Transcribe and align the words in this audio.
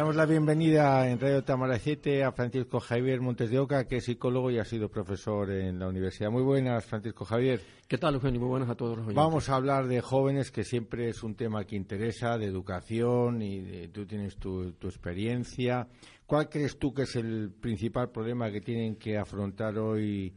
Damos 0.00 0.16
la 0.16 0.24
bienvenida 0.24 1.06
en 1.10 1.20
Radio 1.20 1.44
Tamaracete 1.44 2.24
a 2.24 2.32
Francisco 2.32 2.80
Javier 2.80 3.20
Montes 3.20 3.50
de 3.50 3.58
Oca, 3.58 3.86
que 3.86 3.98
es 3.98 4.04
psicólogo 4.06 4.50
y 4.50 4.58
ha 4.58 4.64
sido 4.64 4.88
profesor 4.88 5.50
en 5.50 5.78
la 5.78 5.88
universidad. 5.88 6.30
Muy 6.30 6.42
buenas, 6.42 6.86
Francisco 6.86 7.26
Javier. 7.26 7.60
¿Qué 7.86 7.98
tal, 7.98 8.14
Eugenio? 8.14 8.40
Muy 8.40 8.48
buenas 8.48 8.70
a 8.70 8.76
todos 8.76 8.92
los 8.96 9.00
oyentes. 9.00 9.22
Vamos 9.22 9.50
a 9.50 9.56
hablar 9.56 9.88
de 9.88 10.00
jóvenes, 10.00 10.50
que 10.50 10.64
siempre 10.64 11.10
es 11.10 11.22
un 11.22 11.34
tema 11.34 11.66
que 11.66 11.76
interesa, 11.76 12.38
de 12.38 12.46
educación 12.46 13.42
y 13.42 13.88
tú 13.88 14.06
tienes 14.06 14.38
tu, 14.38 14.74
experiencia. 14.84 15.86
¿Cuál 16.24 16.48
crees 16.48 16.78
tú 16.78 16.94
que 16.94 17.02
es 17.02 17.14
el 17.16 17.50
principal 17.60 18.08
problema 18.08 18.50
que 18.50 18.62
tienen 18.62 18.96
que 18.96 19.18
afrontar 19.18 19.76
hoy 19.76 20.32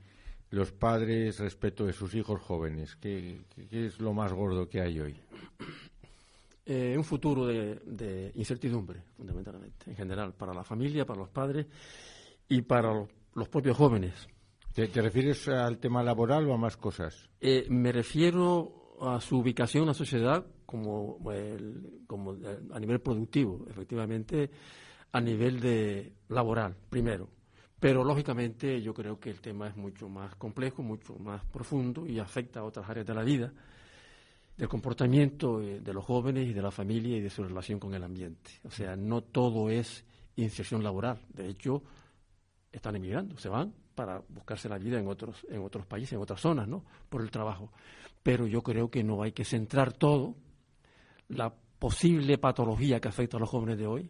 los 0.50 0.74
padres 0.74 1.40
respecto 1.40 1.86
de 1.86 1.94
sus 1.94 2.14
hijos 2.16 2.42
jóvenes? 2.42 2.98
qué 2.98 3.46
es 3.72 3.98
lo 4.02 4.12
más 4.12 4.34
gordo 4.34 4.68
que 4.68 4.82
hay 4.82 5.00
hoy? 5.00 5.16
Eh, 6.66 6.96
un 6.98 7.04
futuro 7.04 7.46
de, 7.46 8.32
incertidumbre, 8.36 9.02
fundamentalmente, 9.18 9.90
en 9.90 9.96
general, 9.96 10.34
para 10.34 10.54
la 10.54 10.64
familia, 10.64 11.06
para 11.06 11.20
los 11.20 11.30
padres 11.30 11.68
y 12.48 12.62
para 12.62 12.94
los, 13.34 13.50
propios 13.50 13.76
jóvenes. 13.76 14.14
¿Te, 14.74 14.88
refieres 15.02 15.48
al 15.50 15.78
tema 15.80 16.02
laboral 16.02 16.48
o 16.48 16.54
a 16.54 16.58
más 16.58 16.78
cosas? 16.78 17.30
Eh, 17.42 17.66
me 17.70 17.92
refiero 17.92 18.96
a 19.02 19.20
su 19.20 19.40
ubicación 19.40 19.84
en 19.84 19.88
la 19.88 19.94
sociedad 19.94 20.46
como, 20.66 21.20
como 22.08 22.38
a 22.72 22.80
nivel 22.80 23.02
productivo, 23.02 23.66
efectivamente, 23.70 24.50
a 25.12 25.20
nivel 25.20 25.60
de 25.60 26.14
laboral, 26.30 26.76
primero. 26.90 27.30
Pero 27.80 28.06
lógicamente 28.06 28.82
yo 28.82 28.94
creo 28.94 29.20
que 29.20 29.30
el 29.30 29.42
tema 29.42 29.68
es 29.68 29.76
mucho 29.76 30.08
más 30.08 30.36
complejo, 30.36 30.82
mucho 30.82 31.16
más 31.16 31.44
profundo 31.44 32.08
y 32.08 32.20
afecta 32.20 32.62
a 32.62 32.64
otras 32.64 32.90
áreas 32.90 33.06
de 33.06 33.14
la 33.14 33.24
vida 33.24 33.52
del 34.58 34.68
comportamiento 34.68 35.62
eh, 35.62 35.80
de 35.80 35.94
los 35.94 36.06
jóvenes 36.06 36.48
y 36.48 36.54
de 36.54 36.62
la 36.62 36.72
familia 36.72 37.18
y 37.18 37.22
de 37.22 37.30
su 37.30 37.44
relación 37.44 37.80
con 37.80 37.94
el 37.94 38.04
ambiente. 38.04 38.52
O 38.64 38.72
sea, 38.72 38.96
no 38.96 39.22
todo 39.22 39.70
es 39.70 40.06
inserción 40.36 40.84
laboral. 40.84 41.20
De 41.30 41.48
hecho, 41.48 41.84
están 42.72 42.96
emigrando, 42.96 43.38
se 43.38 43.50
van 43.50 43.74
para 43.96 44.22
buscarse 44.30 44.68
la 44.68 44.78
vida 44.78 45.00
en 45.00 45.08
otros, 45.08 45.46
en 45.50 45.62
otros 45.64 45.86
países, 45.86 46.14
en 46.14 46.20
otras 46.20 46.42
zonas, 46.42 46.68
¿no? 46.68 46.84
Por 47.10 47.22
el 47.22 47.30
trabajo. 47.30 47.72
Pero 48.24 48.48
yo 48.48 48.64
creo 48.64 48.90
que 48.90 49.04
no 49.04 49.22
hay 49.22 49.32
que 49.32 49.46
centrar 49.46 49.94
todo 49.94 50.36
la 51.28 51.54
posible 51.80 52.38
patología 52.38 53.00
que 53.00 53.10
afecta 53.10 53.38
a 53.38 53.40
los 53.40 53.50
jóvenes 53.50 53.78
de 53.78 53.88
hoy 53.88 54.10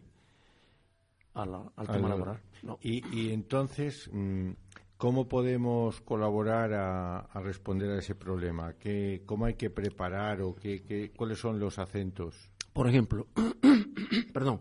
al 1.34 1.88
tema 1.88 2.08
laboral. 2.08 2.40
Y, 2.80 3.30
entonces, 3.32 4.08
mm, 4.12 4.50
¿Cómo 4.96 5.28
podemos 5.28 6.00
colaborar 6.02 6.72
a, 6.72 7.40
responder 7.40 7.90
a 7.90 7.98
ese 7.98 8.14
problema? 8.14 8.74
¿Qué, 8.74 9.22
¿Cómo 9.26 9.44
hay 9.44 9.54
que 9.54 9.68
preparar 9.68 10.40
o 10.40 10.54
qué, 10.54 11.12
cuáles 11.16 11.38
son 11.38 11.58
los 11.58 11.78
acentos? 11.78 12.50
Por 12.72 12.88
ejemplo, 12.88 13.26
perdón, 14.32 14.60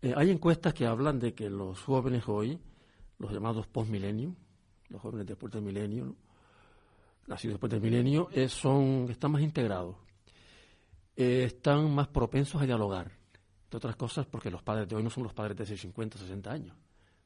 eh, 0.00 0.14
hay 0.16 0.30
encuestas 0.30 0.74
que 0.74 0.86
hablan 0.86 1.18
de 1.18 1.34
que 1.34 1.50
los 1.50 1.80
jóvenes 1.80 2.24
hoy, 2.28 2.58
los 3.18 3.32
llamados 3.32 3.66
post-milenio, 3.66 4.34
los 4.88 5.02
jóvenes 5.02 5.26
después 5.26 5.52
del 5.52 5.62
milenio, 5.62 6.14
nacidos 7.26 7.54
después 7.54 7.70
del 7.70 7.80
milenio, 7.80 8.28
eh, 8.32 8.48
son, 8.48 9.08
están 9.10 9.32
más 9.32 9.42
integrados, 9.42 9.96
eh, 11.16 11.44
están 11.46 11.92
más 11.92 12.08
propensos 12.08 12.62
a 12.62 12.66
dialogar, 12.66 13.10
entre 13.64 13.78
otras 13.78 13.96
cosas 13.96 14.26
porque 14.26 14.50
los 14.50 14.62
padres 14.62 14.88
de 14.88 14.94
hoy 14.94 15.02
no 15.02 15.10
son 15.10 15.24
los 15.24 15.34
padres 15.34 15.56
de 15.56 15.64
hace 15.64 15.76
50 15.76 16.16
o 16.16 16.20
60 16.20 16.50
años. 16.50 16.76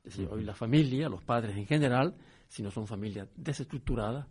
Es 0.05 0.17
decir, 0.17 0.29
hoy 0.31 0.45
la 0.45 0.55
familia, 0.55 1.09
los 1.09 1.23
padres 1.23 1.57
en 1.57 1.67
general, 1.67 2.15
si 2.49 2.63
no 2.63 2.71
son 2.71 2.87
familias 2.87 3.29
desestructuradas, 3.37 4.27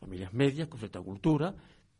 familias 0.00 0.32
medias 0.32 0.68
con 0.68 0.78
cierta 0.78 1.00
cultura, 1.00 1.54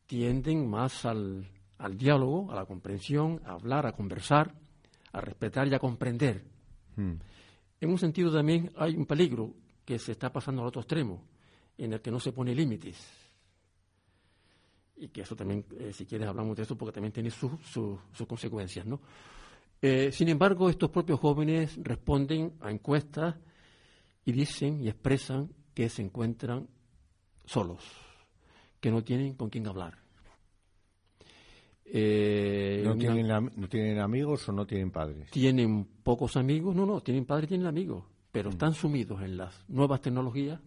tienden 0.07 0.69
más 0.69 1.05
al, 1.05 1.47
diálogo, 1.93 2.51
a 2.51 2.55
la 2.55 2.65
comprensión, 2.65 3.41
a 3.45 3.53
hablar, 3.53 3.87
a 3.87 3.93
conversar, 3.93 4.55
a 5.13 5.21
respetar 5.21 5.69
y 5.69 5.75
a 5.75 5.79
comprender. 5.79 6.45
Hmm. 6.97 7.15
En 7.81 7.91
un 7.91 7.99
sentido 7.99 8.33
también 8.33 8.73
hay 8.77 8.97
un 8.97 9.07
peligro 9.07 9.55
que 9.85 9.99
se 9.99 10.13
está 10.13 10.33
pasando 10.33 10.63
al 10.63 10.69
otro 10.69 10.81
extremo, 10.81 11.23
en 11.79 11.93
el 11.93 12.01
que 12.01 12.11
no 12.11 12.19
se 12.19 12.33
pone 12.33 12.55
límites. 12.55 12.97
Y 14.97 15.09
que 15.09 15.21
eso 15.21 15.37
también, 15.37 15.65
eh, 15.79 15.93
si 15.93 16.07
quieres, 16.07 16.27
hablamos 16.27 16.57
de 16.57 16.63
eso 16.63 16.77
porque 16.77 16.95
también 16.95 17.13
tiene 17.13 17.31
sus 17.31 18.01
consecuencias, 18.27 18.87
¿no? 18.87 19.01
Eh, 19.83 20.11
sin 20.11 20.29
embargo, 20.29 20.71
estos 20.71 20.91
propios 20.91 21.21
jóvenes 21.21 21.79
responden 21.83 22.55
a 22.61 22.71
encuestas 22.71 23.37
y 24.27 24.33
dicen 24.33 24.83
y 24.83 24.89
expresan 24.89 25.49
que 25.73 25.89
se 25.89 26.03
encuentran 26.03 26.69
solos, 27.47 27.83
que 28.81 28.91
no 28.91 29.03
tienen 29.03 29.35
con 29.35 29.49
quién 29.49 29.67
hablar. 29.67 29.97
Eh, 31.85 32.83
¿No, 32.85 32.97
tienen, 32.97 34.01
amigos 34.01 34.49
o 34.49 34.53
no 34.53 34.67
tienen 34.67 34.91
padres? 34.91 35.31
Tienen 35.31 35.85
pocos 36.03 36.37
amigos, 36.37 36.75
no, 36.75 36.85
no, 36.85 37.01
tienen 37.01 37.25
padres, 37.25 37.49
tienen 37.49 37.69
amigos, 37.69 38.05
pero 38.33 38.51
mm. 38.51 38.53
están 38.53 38.75
sumidos 38.75 39.23
en 39.23 39.37
las 39.37 39.65
nuevas 39.69 40.01
tecnologías 40.01 40.61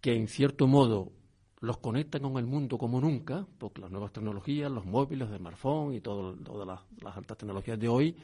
que 0.00 0.16
en 0.16 0.26
cierto 0.26 0.66
modo 0.66 1.12
los 1.60 1.76
conectan 1.78 2.22
con 2.22 2.38
el 2.38 2.46
mundo 2.46 2.78
como 2.78 3.00
nunca, 3.00 3.46
porque 3.58 3.82
las 3.82 3.90
nuevas 3.90 4.12
tecnologías, 4.12 4.70
los 4.70 4.86
móviles, 4.86 5.30
el 5.30 5.38
smartphone 5.38 5.94
y 5.94 6.00
todo, 6.00 6.34
todas 6.34 6.66
las, 6.66 7.16
altas 7.16 7.36
tecnologías 7.36 7.78
de 7.78 7.88
hoy, 7.88 8.16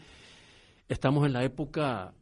estamos 0.88 1.24
en 1.24 1.34
la 1.34 1.44
época 1.44 2.14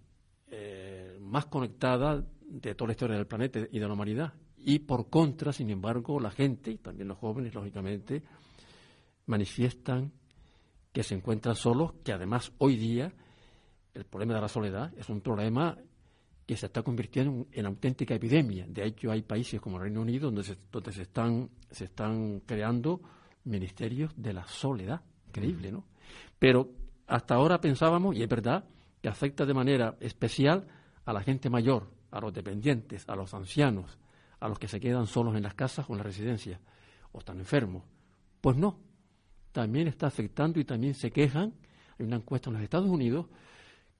eh, 0.50 1.18
más 1.20 1.46
conectada 1.46 2.24
de 2.40 2.74
toda 2.74 2.88
la 2.88 2.92
historia 2.92 3.16
del 3.16 3.26
planeta 3.26 3.60
y 3.70 3.78
de 3.78 3.86
la 3.86 3.92
humanidad. 3.92 4.32
Y 4.58 4.80
por 4.80 5.08
contra, 5.08 5.52
sin 5.52 5.70
embargo, 5.70 6.18
la 6.20 6.30
gente, 6.30 6.70
y 6.70 6.78
también 6.78 7.08
los 7.08 7.18
jóvenes, 7.18 7.54
lógicamente, 7.54 8.22
manifiestan 9.26 10.12
que 10.92 11.02
se 11.02 11.14
encuentran 11.14 11.56
solos, 11.56 11.94
que 12.02 12.12
además 12.12 12.52
hoy 12.58 12.76
día 12.76 13.12
el 13.94 14.04
problema 14.04 14.34
de 14.34 14.40
la 14.40 14.48
soledad 14.48 14.92
es 14.96 15.08
un 15.08 15.20
problema 15.20 15.76
que 16.46 16.56
se 16.56 16.66
está 16.66 16.82
convirtiendo 16.82 17.46
en, 17.50 17.66
auténtica 17.66 18.14
epidemia. 18.14 18.66
De 18.68 18.86
hecho, 18.86 19.10
hay 19.10 19.22
países 19.22 19.60
como 19.60 19.76
el 19.76 19.84
Reino 19.84 20.00
Unido 20.00 20.30
donde 20.30 20.56
donde 20.70 20.92
se 20.92 21.02
están 21.02 21.50
se 21.70 21.84
están 21.84 22.40
creando 22.46 23.00
ministerios 23.44 24.12
de 24.16 24.32
la 24.32 24.46
soledad. 24.46 25.02
Increíble, 25.28 25.72
¿no? 25.72 25.84
Pero 26.38 26.70
hasta 27.06 27.34
ahora 27.34 27.60
pensábamos, 27.60 28.16
y 28.16 28.22
es 28.22 28.28
verdad, 28.28 28.64
que 29.06 29.10
afecta 29.10 29.46
de 29.46 29.54
manera 29.54 29.96
especial 30.00 30.66
a 31.04 31.12
la 31.12 31.22
gente 31.22 31.48
mayor, 31.48 31.88
a 32.10 32.20
los 32.20 32.34
dependientes, 32.34 33.08
a 33.08 33.14
los 33.14 33.32
ancianos, 33.34 34.00
a 34.40 34.48
los 34.48 34.58
que 34.58 34.66
se 34.66 34.80
quedan 34.80 35.06
solos 35.06 35.36
en 35.36 35.44
las 35.44 35.54
casas 35.54 35.86
o 35.88 35.92
en 35.92 35.98
las 35.98 36.06
residencias, 36.06 36.58
o 37.12 37.20
están 37.20 37.38
enfermos. 37.38 37.84
Pues 38.40 38.56
no, 38.56 38.80
también 39.52 39.86
está 39.86 40.08
afectando 40.08 40.58
y 40.58 40.64
también 40.64 40.94
se 40.94 41.12
quejan. 41.12 41.54
Hay 41.96 42.04
una 42.04 42.16
encuesta 42.16 42.50
en 42.50 42.54
los 42.54 42.64
Estados 42.64 42.90
Unidos 42.90 43.26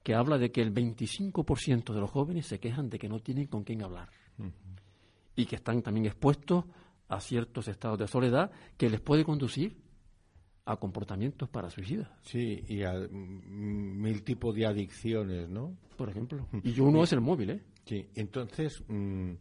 que 0.03 0.13
habla 0.13 0.37
de 0.37 0.51
que 0.51 0.61
el 0.61 0.73
25% 0.73 1.93
de 1.93 2.01
los 2.01 2.11
jóvenes 2.11 2.45
se 2.45 2.59
quejan 2.59 2.89
de 2.89 2.99
que 2.99 3.07
no 3.07 3.21
tienen 3.21 3.47
con 3.47 3.63
quién 3.63 3.83
hablar 3.83 4.09
y 5.37 5.45
que 5.45 5.55
están 5.55 5.81
también 5.83 6.07
expuestos 6.07 6.65
a 7.07 7.21
ciertos 7.21 7.69
estados 7.69 7.97
de 7.97 8.09
soledad 8.09 8.51
que 8.75 8.89
les 8.89 8.99
puede 8.99 9.23
conducir 9.23 9.77
a 10.67 10.75
comportamientos 10.75 11.47
para 11.47 11.69
suicidas. 11.69 12.09
Sí, 12.23 12.63
y 12.67 12.83
a 12.83 12.93
mil 13.09 14.21
tipos 14.23 14.53
de 14.53 14.65
adicciones, 14.65 15.47
¿no? 15.47 15.77
Por 15.95 16.09
ejemplo. 16.09 16.45
Y 16.63 16.79
uno 16.81 17.03
es 17.03 17.13
el 17.13 17.21
móvil, 17.21 17.51
¿eh? 17.51 17.61
Sí, 17.85 18.05
entonces, 18.15 18.83
mm, 18.89 19.31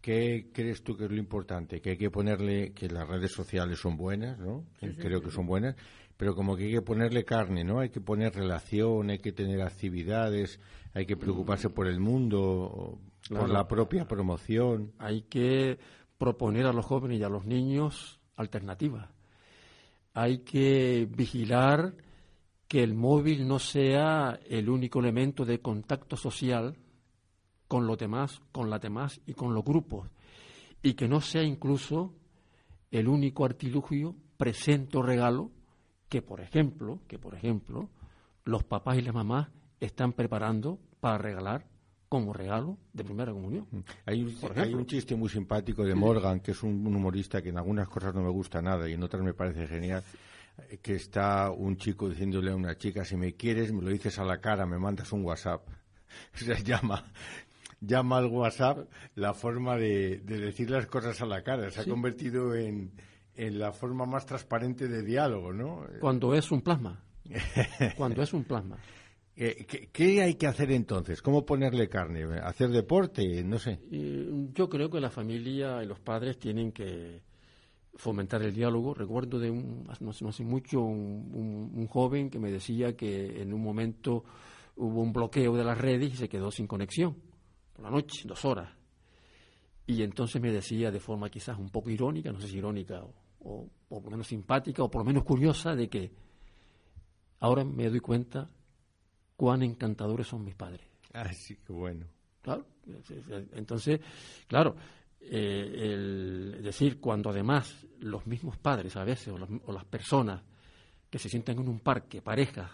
¿qué 0.00 0.48
crees 0.52 0.84
tú 0.84 0.96
que 0.96 1.06
es 1.06 1.10
lo 1.10 1.16
importante? 1.16 1.80
Que 1.80 1.90
hay 1.90 1.96
que 1.96 2.08
ponerle 2.08 2.72
que 2.72 2.88
las 2.88 3.06
redes 3.08 3.32
sociales 3.32 3.80
son 3.80 3.96
buenas, 3.96 4.38
¿no? 4.38 4.64
Creo 4.78 5.20
que 5.20 5.32
son 5.32 5.44
buenas, 5.46 5.74
pero 6.16 6.36
como 6.36 6.56
que 6.56 6.66
hay 6.66 6.72
que 6.74 6.82
ponerle 6.82 7.24
carne, 7.24 7.64
¿no? 7.64 7.80
Hay 7.80 7.90
que 7.90 8.00
poner 8.00 8.32
relación, 8.32 9.10
hay 9.10 9.18
que 9.18 9.32
tener 9.32 9.62
actividades, 9.62 10.60
hay 10.94 11.04
que 11.04 11.16
preocuparse 11.16 11.68
por 11.68 11.88
el 11.88 11.98
mundo, 11.98 13.00
por 13.28 13.50
la 13.50 13.66
propia 13.66 14.06
promoción. 14.06 14.92
Hay 14.98 15.22
que 15.22 15.80
proponer 16.16 16.66
a 16.66 16.72
los 16.72 16.86
jóvenes 16.86 17.18
y 17.18 17.24
a 17.24 17.28
los 17.28 17.44
niños 17.44 18.20
alternativas 18.36 19.15
hay 20.16 20.38
que 20.38 21.06
vigilar 21.10 21.94
que 22.66 22.82
el 22.82 22.94
móvil 22.94 23.46
no 23.46 23.58
sea 23.58 24.40
el 24.48 24.70
único 24.70 25.00
elemento 25.00 25.44
de 25.44 25.60
contacto 25.60 26.16
social 26.16 26.74
con 27.68 27.86
los 27.86 27.98
demás, 27.98 28.40
con 28.50 28.70
las 28.70 28.80
demás 28.80 29.20
y 29.26 29.34
con 29.34 29.52
los 29.52 29.62
grupos, 29.62 30.08
y 30.82 30.94
que 30.94 31.06
no 31.06 31.20
sea 31.20 31.42
incluso 31.42 32.14
el 32.90 33.08
único 33.08 33.44
artilugio, 33.44 34.16
presente 34.38 34.96
o 34.96 35.02
regalo 35.02 35.50
que, 36.08 36.22
por 36.22 36.40
ejemplo, 36.40 37.00
que 37.06 37.18
por 37.18 37.34
ejemplo, 37.34 37.90
los 38.44 38.64
papás 38.64 38.96
y 38.96 39.02
las 39.02 39.14
mamás 39.14 39.48
están 39.80 40.14
preparando 40.14 40.78
para 40.98 41.18
regalar 41.18 41.66
como 42.20 42.32
regalo 42.32 42.78
de 42.92 43.04
primera 43.04 43.32
comunión. 43.32 43.66
Hay 44.04 44.22
un, 44.22 44.34
hay 44.56 44.74
un 44.74 44.86
chiste 44.86 45.14
muy 45.14 45.28
simpático 45.28 45.84
de 45.84 45.94
Morgan, 45.94 46.40
que 46.40 46.52
es 46.52 46.62
un, 46.62 46.86
humorista 46.86 47.42
que 47.42 47.50
en 47.50 47.58
algunas 47.58 47.88
cosas 47.88 48.14
no 48.14 48.22
me 48.22 48.30
gusta 48.30 48.60
nada 48.62 48.88
y 48.88 48.94
en 48.94 49.02
otras 49.02 49.22
me 49.22 49.34
parece 49.34 49.66
genial, 49.66 50.02
eh, 50.68 50.78
que 50.82 50.94
está 50.94 51.50
un 51.50 51.76
chico 51.76 52.08
diciéndole 52.08 52.50
a 52.50 52.56
una 52.56 52.76
chica, 52.76 53.04
si 53.04 53.16
me 53.16 53.34
quieres, 53.34 53.72
me 53.72 53.82
lo 53.82 53.90
dices 53.90 54.18
a 54.18 54.24
la 54.24 54.40
cara, 54.40 54.66
me 54.66 54.78
mandas 54.78 55.12
un 55.12 55.24
WhatsApp. 55.24 55.66
Se 56.34 56.62
llama, 56.62 57.04
llama 57.80 58.18
al 58.18 58.26
WhatsApp 58.26 58.88
la 59.14 59.34
forma 59.34 59.76
de, 59.76 60.18
decir 60.18 60.70
las 60.70 60.86
cosas 60.86 61.20
a 61.20 61.26
la 61.26 61.42
cara. 61.42 61.70
Se 61.70 61.80
ha 61.80 61.84
convertido 61.84 62.54
en, 62.54 62.92
en 63.34 63.58
la 63.58 63.72
forma 63.72 64.06
más 64.06 64.26
transparente 64.26 64.88
de 64.88 65.02
diálogo, 65.02 65.52
¿no? 65.52 65.86
Cuando 66.00 66.34
es 66.34 66.50
un 66.50 66.62
plasma. 66.62 67.02
Cuando 67.96 68.22
es 68.22 68.32
un 68.32 68.44
plasma. 68.44 68.78
Eh, 69.38 69.66
¿Qué, 69.92 70.22
hay 70.22 70.36
que 70.36 70.46
hacer 70.46 70.72
entonces? 70.72 71.20
¿Cómo 71.20 71.44
ponerle 71.44 71.90
carne? 71.90 72.24
¿Hacer 72.42 72.70
deporte? 72.70 73.44
No 73.44 73.58
sé. 73.58 73.80
Yo 74.54 74.68
creo 74.70 74.88
que 74.88 74.98
la 74.98 75.10
familia 75.10 75.82
y 75.82 75.86
los 75.86 76.00
padres 76.00 76.38
tienen 76.38 76.72
que 76.72 77.20
fomentar 77.96 78.42
el 78.42 78.54
diálogo. 78.54 78.94
Recuerdo 78.94 79.38
de 79.38 79.50
un, 79.50 79.86
no, 80.00 80.12
sé 80.32 80.42
mucho 80.42 80.80
un, 80.80 81.86
joven 81.86 82.30
que 82.30 82.38
me 82.38 82.50
decía 82.50 82.96
que 82.96 83.42
en 83.42 83.52
un 83.52 83.62
momento 83.62 84.24
hubo 84.76 85.02
un 85.02 85.12
bloqueo 85.12 85.54
de 85.54 85.64
las 85.64 85.76
redes 85.76 86.14
y 86.14 86.16
se 86.16 86.30
quedó 86.30 86.50
sin 86.50 86.66
conexión 86.66 87.16
por 87.74 87.84
la 87.84 87.90
noche, 87.90 88.26
dos 88.26 88.42
horas. 88.46 88.72
Y 89.86 90.02
entonces 90.02 90.40
me 90.40 90.50
decía 90.50 90.90
de 90.90 90.98
forma 90.98 91.28
quizás 91.28 91.58
un 91.58 91.68
poco 91.68 91.90
irónica, 91.90 92.32
no 92.32 92.40
sé 92.40 92.48
si 92.48 92.56
irónica 92.56 93.04
o, 93.40 93.68
o 93.90 94.00
por 94.00 94.04
lo 94.04 94.10
menos 94.12 94.28
simpática 94.28 94.82
o 94.82 94.90
por 94.90 95.02
lo 95.02 95.04
menos 95.04 95.24
curiosa, 95.24 95.74
de 95.74 95.88
que 95.88 96.10
ahora 97.38 97.64
me 97.64 97.88
doy 97.90 98.00
cuenta 98.00 98.50
cuán 99.36 99.62
encantadores 99.62 100.26
son 100.26 100.44
mis 100.44 100.54
padres. 100.54 100.86
Ah, 101.12 101.32
sí, 101.32 101.56
qué 101.64 101.72
bueno. 101.72 102.06
Claro, 102.42 102.64
entonces, 103.52 104.00
claro, 104.46 104.76
eh, 105.20 105.92
el, 105.92 106.62
decir, 106.62 107.00
cuando 107.00 107.30
además 107.30 107.86
los 107.98 108.26
mismos 108.26 108.56
padres 108.58 108.96
a 108.96 109.04
veces, 109.04 109.28
o, 109.28 109.72
las 109.72 109.84
personas 109.84 110.42
que 111.10 111.18
se 111.18 111.28
sientan 111.28 111.58
en 111.58 111.68
un 111.68 111.80
parque, 111.80 112.22
parejas, 112.22 112.70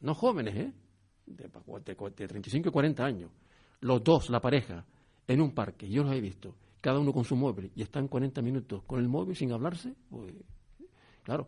no 0.00 0.14
jóvenes, 0.14 0.56
¿eh? 0.56 0.72
De, 1.26 1.48
de, 1.48 2.28
35 2.28 2.68
y 2.68 2.72
40 2.72 3.04
años, 3.04 3.30
los 3.80 4.04
dos, 4.04 4.28
la 4.28 4.40
pareja, 4.40 4.84
en 5.26 5.40
un 5.40 5.54
parque, 5.54 5.88
yo 5.88 6.02
los 6.02 6.12
he 6.14 6.20
visto, 6.20 6.54
cada 6.82 6.98
uno 6.98 7.14
con 7.14 7.24
su 7.24 7.34
móvil, 7.34 7.72
y 7.74 7.80
están 7.80 8.08
40 8.08 8.42
minutos 8.42 8.82
con 8.84 9.00
el 9.00 9.08
móvil 9.08 9.34
sin 9.34 9.52
hablarse, 9.52 9.94
pues, 10.10 10.34
claro, 11.22 11.46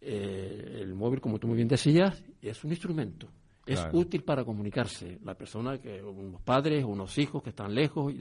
eh, 0.00 0.78
el 0.80 0.94
móvil, 0.94 1.20
como 1.20 1.40
tú 1.40 1.48
muy 1.48 1.56
bien 1.56 1.66
decías, 1.66 2.22
es 2.40 2.62
un 2.62 2.70
instrumento 2.70 3.28
es 3.70 3.86
útil 3.92 4.22
para 4.22 4.44
comunicarse. 4.44 5.18
La 5.24 5.34
persona, 5.34 5.78
que 5.78 6.02
unos 6.02 6.42
padres, 6.42 6.84
unos 6.84 7.16
hijos 7.18 7.42
que 7.42 7.50
están 7.50 7.74
lejos, 7.74 8.12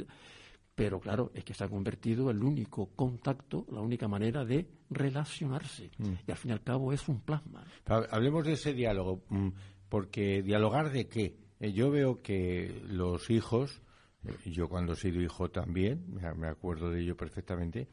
pero 0.76 1.00
claro, 1.00 1.32
es 1.34 1.44
que 1.44 1.54
se 1.54 1.64
ha 1.64 1.68
convertido 1.68 2.30
el 2.30 2.42
único 2.42 2.88
contacto, 2.96 3.66
la 3.72 3.82
única 3.82 4.08
manera 4.08 4.46
de 4.46 4.66
relacionarse. 4.90 5.92
Mm. 5.98 6.14
Y 6.28 6.32
al 6.32 6.38
fin 6.38 6.52
y 6.52 6.54
al 6.54 6.64
cabo 6.64 6.94
es 6.94 7.08
un 7.10 7.22
plasma. 7.22 7.66
Hablemos 7.86 8.46
de 8.46 8.54
ese 8.54 8.74
diálogo, 8.74 9.24
mm, 9.30 9.50
porque 9.90 10.42
dialogar 10.42 10.92
de 10.92 11.08
qué. 11.08 11.36
Eh, 11.60 11.74
yo 11.74 11.92
veo 11.92 12.22
que 12.22 12.82
los 12.88 13.30
hijos, 13.30 13.82
eh, 14.24 14.52
yo 14.52 14.70
cuando 14.70 14.94
he 14.94 14.96
sido 14.96 15.22
hijo 15.22 15.50
también, 15.50 16.06
me 16.38 16.48
acuerdo 16.48 16.90
de 16.90 17.02
ello 17.02 17.18
perfectamente, 17.18 17.90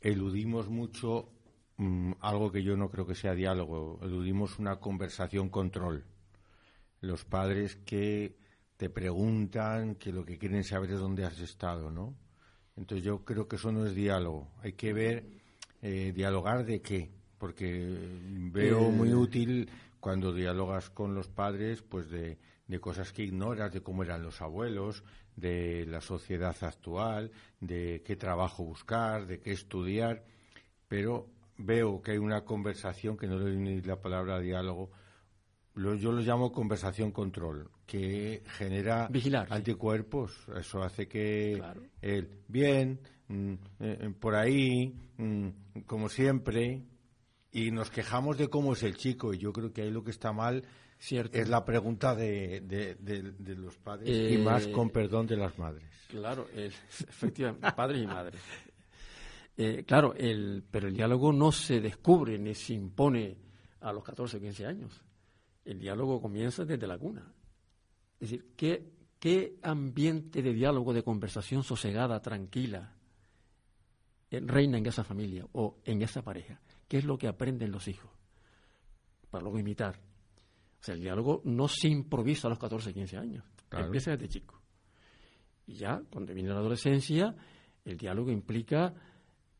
eludimos 0.00 0.68
mucho 0.68 1.30
mm, 1.76 2.14
algo 2.20 2.50
que 2.50 2.64
yo 2.64 2.76
no 2.76 2.88
creo 2.90 3.06
que 3.06 3.14
sea 3.14 3.34
diálogo, 3.34 4.00
eludimos 4.02 4.58
una 4.58 4.80
conversación 4.80 5.48
control 5.48 6.04
los 7.00 7.24
padres 7.24 7.76
que 7.76 8.36
te 8.76 8.90
preguntan, 8.90 9.94
que 9.94 10.12
lo 10.12 10.24
que 10.24 10.38
quieren 10.38 10.64
saber 10.64 10.92
es 10.92 11.00
dónde 11.00 11.24
has 11.24 11.38
estado, 11.40 11.90
¿no? 11.90 12.14
Entonces 12.76 13.04
yo 13.04 13.24
creo 13.24 13.48
que 13.48 13.56
eso 13.56 13.72
no 13.72 13.86
es 13.86 13.94
diálogo. 13.94 14.48
Hay 14.62 14.74
que 14.74 14.92
ver, 14.92 15.24
eh, 15.82 16.12
dialogar 16.14 16.64
de 16.66 16.82
qué, 16.82 17.10
porque 17.38 17.96
veo 18.52 18.88
eh. 18.88 18.92
muy 18.92 19.14
útil 19.14 19.70
cuando 19.98 20.32
dialogas 20.32 20.90
con 20.90 21.14
los 21.14 21.28
padres, 21.28 21.82
pues 21.82 22.10
de, 22.10 22.38
de 22.68 22.80
cosas 22.80 23.12
que 23.12 23.22
ignoras, 23.22 23.72
de 23.72 23.82
cómo 23.82 24.02
eran 24.02 24.22
los 24.22 24.42
abuelos, 24.42 25.04
de 25.36 25.86
la 25.86 26.00
sociedad 26.00 26.56
actual, 26.62 27.30
de 27.60 28.02
qué 28.04 28.16
trabajo 28.16 28.64
buscar, 28.64 29.26
de 29.26 29.40
qué 29.40 29.52
estudiar, 29.52 30.24
pero 30.88 31.28
veo 31.58 32.02
que 32.02 32.12
hay 32.12 32.18
una 32.18 32.44
conversación 32.44 33.16
que 33.16 33.26
no 33.26 33.38
le 33.38 33.44
doy 33.44 33.56
ni 33.56 33.80
la 33.82 34.00
palabra 34.00 34.40
diálogo, 34.40 34.90
yo 35.76 36.10
lo 36.12 36.20
llamo 36.20 36.52
conversación 36.52 37.12
control, 37.12 37.70
que 37.86 38.42
genera 38.46 39.08
anticuerpos. 39.50 40.32
Eso 40.58 40.82
hace 40.82 41.06
que 41.06 41.62
el 42.00 42.28
bien, 42.48 43.00
mm, 43.28 43.54
eh, 43.80 44.14
por 44.18 44.34
ahí, 44.34 44.94
mm, 45.18 45.48
como 45.86 46.08
siempre, 46.08 46.82
y 47.52 47.70
nos 47.70 47.90
quejamos 47.90 48.38
de 48.38 48.48
cómo 48.48 48.72
es 48.72 48.82
el 48.84 48.96
chico. 48.96 49.34
Y 49.34 49.38
yo 49.38 49.52
creo 49.52 49.72
que 49.72 49.82
ahí 49.82 49.90
lo 49.90 50.02
que 50.02 50.12
está 50.12 50.32
mal 50.32 50.64
es 50.98 51.48
la 51.48 51.62
pregunta 51.64 52.14
de, 52.14 52.62
de, 52.62 53.54
los 53.54 53.76
padres 53.76 54.32
y 54.32 54.38
más 54.38 54.66
eh, 54.66 54.72
con 54.72 54.88
perdón 54.88 55.26
de 55.26 55.36
las 55.36 55.58
madres. 55.58 55.88
Claro, 56.08 56.48
efectivamente, 56.54 57.70
padres 57.76 58.02
y 58.02 58.06
madres. 58.06 58.40
Eh, 59.58 59.84
claro, 59.86 60.14
el, 60.14 60.64
pero 60.70 60.88
el 60.88 60.94
diálogo 60.94 61.32
no 61.32 61.52
se 61.52 61.80
descubre 61.80 62.38
ni 62.38 62.54
se 62.54 62.72
impone 62.72 63.36
a 63.80 63.92
los 63.92 64.02
14 64.02 64.38
o 64.38 64.40
15 64.40 64.66
años 64.66 65.06
el 65.66 65.80
diálogo 65.80 66.22
comienza 66.22 66.64
desde 66.64 66.86
la 66.86 66.96
cuna. 66.96 67.30
Es 68.20 68.30
decir, 68.30 68.52
¿qué, 68.56 68.92
qué 69.18 69.58
ambiente 69.62 70.40
de 70.40 70.54
diálogo, 70.54 70.94
de 70.94 71.02
conversación 71.02 71.64
sosegada, 71.64 72.22
tranquila, 72.22 72.94
eh, 74.30 74.40
reina 74.40 74.78
en 74.78 74.86
esa 74.86 75.04
familia 75.04 75.44
o 75.52 75.78
en 75.84 76.02
esa 76.02 76.22
pareja? 76.22 76.60
¿Qué 76.88 76.98
es 76.98 77.04
lo 77.04 77.18
que 77.18 77.26
aprenden 77.26 77.72
los 77.72 77.88
hijos? 77.88 78.10
Para 79.28 79.42
luego 79.42 79.58
imitar. 79.58 79.96
O 80.80 80.84
sea, 80.84 80.94
el 80.94 81.00
diálogo 81.00 81.42
no 81.44 81.66
se 81.66 81.88
improvisa 81.88 82.46
a 82.46 82.50
los 82.50 82.60
14, 82.60 82.94
15 82.94 83.16
años. 83.16 83.44
Empieza 83.72 84.12
desde 84.12 84.28
chico. 84.28 84.62
Y 85.66 85.74
ya, 85.74 86.00
cuando 86.12 86.32
viene 86.32 86.50
la 86.50 86.60
adolescencia, 86.60 87.34
el 87.84 87.96
diálogo 87.96 88.30
implica 88.30 88.94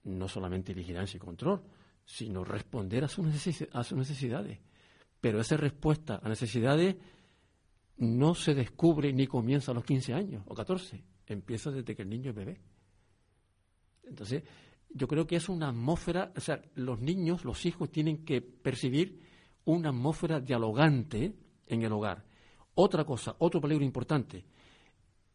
no 0.04 0.28
solamente 0.28 0.72
vigilancia 0.72 1.16
y 1.16 1.20
control, 1.20 1.62
sino 2.04 2.44
responder 2.44 3.02
a, 3.02 3.08
sus 3.08 3.26
necesidades 3.26 4.60
pero 5.26 5.40
esa 5.40 5.56
respuesta 5.56 6.20
a 6.22 6.28
necesidades 6.28 6.94
no 7.96 8.36
se 8.36 8.54
descubre 8.54 9.12
ni 9.12 9.26
comienza 9.26 9.72
a 9.72 9.74
los 9.74 9.82
15 9.82 10.14
años 10.14 10.44
o 10.46 10.54
14, 10.54 11.02
empieza 11.26 11.72
desde 11.72 11.96
que 11.96 12.02
el 12.02 12.08
niño 12.08 12.30
es 12.30 12.36
bebé. 12.36 12.60
Entonces, 14.04 14.44
yo 14.88 15.08
creo 15.08 15.26
que 15.26 15.34
es 15.34 15.48
una 15.48 15.70
atmósfera, 15.70 16.32
o 16.36 16.40
sea, 16.40 16.62
los 16.76 17.00
niños, 17.00 17.44
los 17.44 17.66
hijos 17.66 17.90
tienen 17.90 18.24
que 18.24 18.40
percibir 18.40 19.20
una 19.64 19.88
atmósfera 19.88 20.38
dialogante 20.38 21.34
en 21.66 21.82
el 21.82 21.92
hogar. 21.92 22.24
Otra 22.76 23.04
cosa, 23.04 23.34
otro 23.40 23.60
peligro 23.60 23.84
importante, 23.84 24.44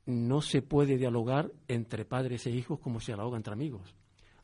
no 0.05 0.39
se 0.39 0.62
puede 0.62 0.95
dialogar 0.95 1.51
entre 1.67 2.05
padres 2.05 2.48
e 2.48 2.51
hijos 2.51 2.79
como 2.79 3.01
se 3.01 3.07
dialoga 3.07 3.36
entre 3.36 3.51
amigos. 3.51 3.93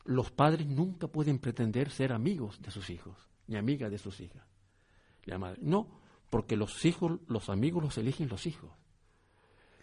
Los 0.04 0.30
padres 0.30 0.66
nunca 0.66 1.08
pueden 1.08 1.38
pretender 1.38 1.88
ser 1.88 2.12
amigos 2.12 2.60
de 2.60 2.70
sus 2.70 2.90
hijos, 2.90 3.16
ni 3.46 3.56
amigas 3.56 3.90
de 3.90 3.96
sus 3.96 4.20
hijas. 4.20 4.46
No, 5.60 5.88
porque 6.30 6.56
los 6.56 6.84
hijos, 6.84 7.20
los 7.26 7.48
amigos 7.48 7.82
los 7.82 7.98
eligen 7.98 8.28
los 8.28 8.46
hijos. 8.46 8.70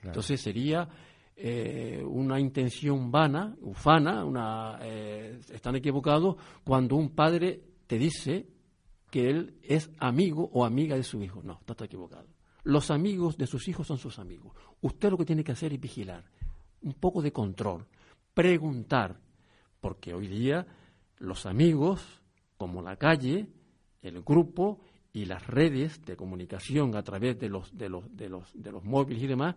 Entonces 0.03 0.41
sería 0.41 0.87
eh, 1.35 2.03
una 2.05 2.39
intención 2.39 3.11
vana, 3.11 3.55
ufana, 3.61 4.23
una, 4.23 4.79
eh, 4.81 5.39
están 5.51 5.75
equivocados 5.75 6.35
cuando 6.63 6.95
un 6.95 7.09
padre 7.09 7.61
te 7.87 7.97
dice 7.97 8.47
que 9.09 9.29
él 9.29 9.57
es 9.63 9.91
amigo 9.99 10.49
o 10.53 10.65
amiga 10.65 10.95
de 10.95 11.03
su 11.03 11.21
hijo. 11.21 11.41
No, 11.43 11.59
está 11.67 11.85
equivocado. 11.85 12.27
Los 12.63 12.89
amigos 12.89 13.37
de 13.37 13.47
sus 13.47 13.67
hijos 13.67 13.87
son 13.87 13.97
sus 13.97 14.17
amigos. 14.17 14.53
Usted 14.81 15.11
lo 15.11 15.17
que 15.17 15.25
tiene 15.25 15.43
que 15.43 15.51
hacer 15.51 15.73
es 15.73 15.79
vigilar, 15.79 16.23
un 16.81 16.93
poco 16.93 17.21
de 17.21 17.31
control, 17.31 17.85
preguntar, 18.33 19.19
porque 19.79 20.13
hoy 20.13 20.27
día 20.27 20.65
los 21.17 21.45
amigos, 21.45 22.21
como 22.57 22.81
la 22.81 22.95
calle, 22.95 23.47
el 24.01 24.21
grupo, 24.21 24.79
y 25.15 25.23
las 25.23 25.47
redes 25.47 26.03
de 26.03 26.17
comunicación 26.17 26.93
a 26.97 27.01
través 27.01 27.39
de 27.39 27.47
los, 27.47 27.75
de 27.75 27.87
los, 27.87 28.17
de 28.17 28.27
los, 28.27 28.51
de 28.53 28.69
los 28.69 28.83
móviles 28.83 29.23
y 29.23 29.27
demás 29.27 29.55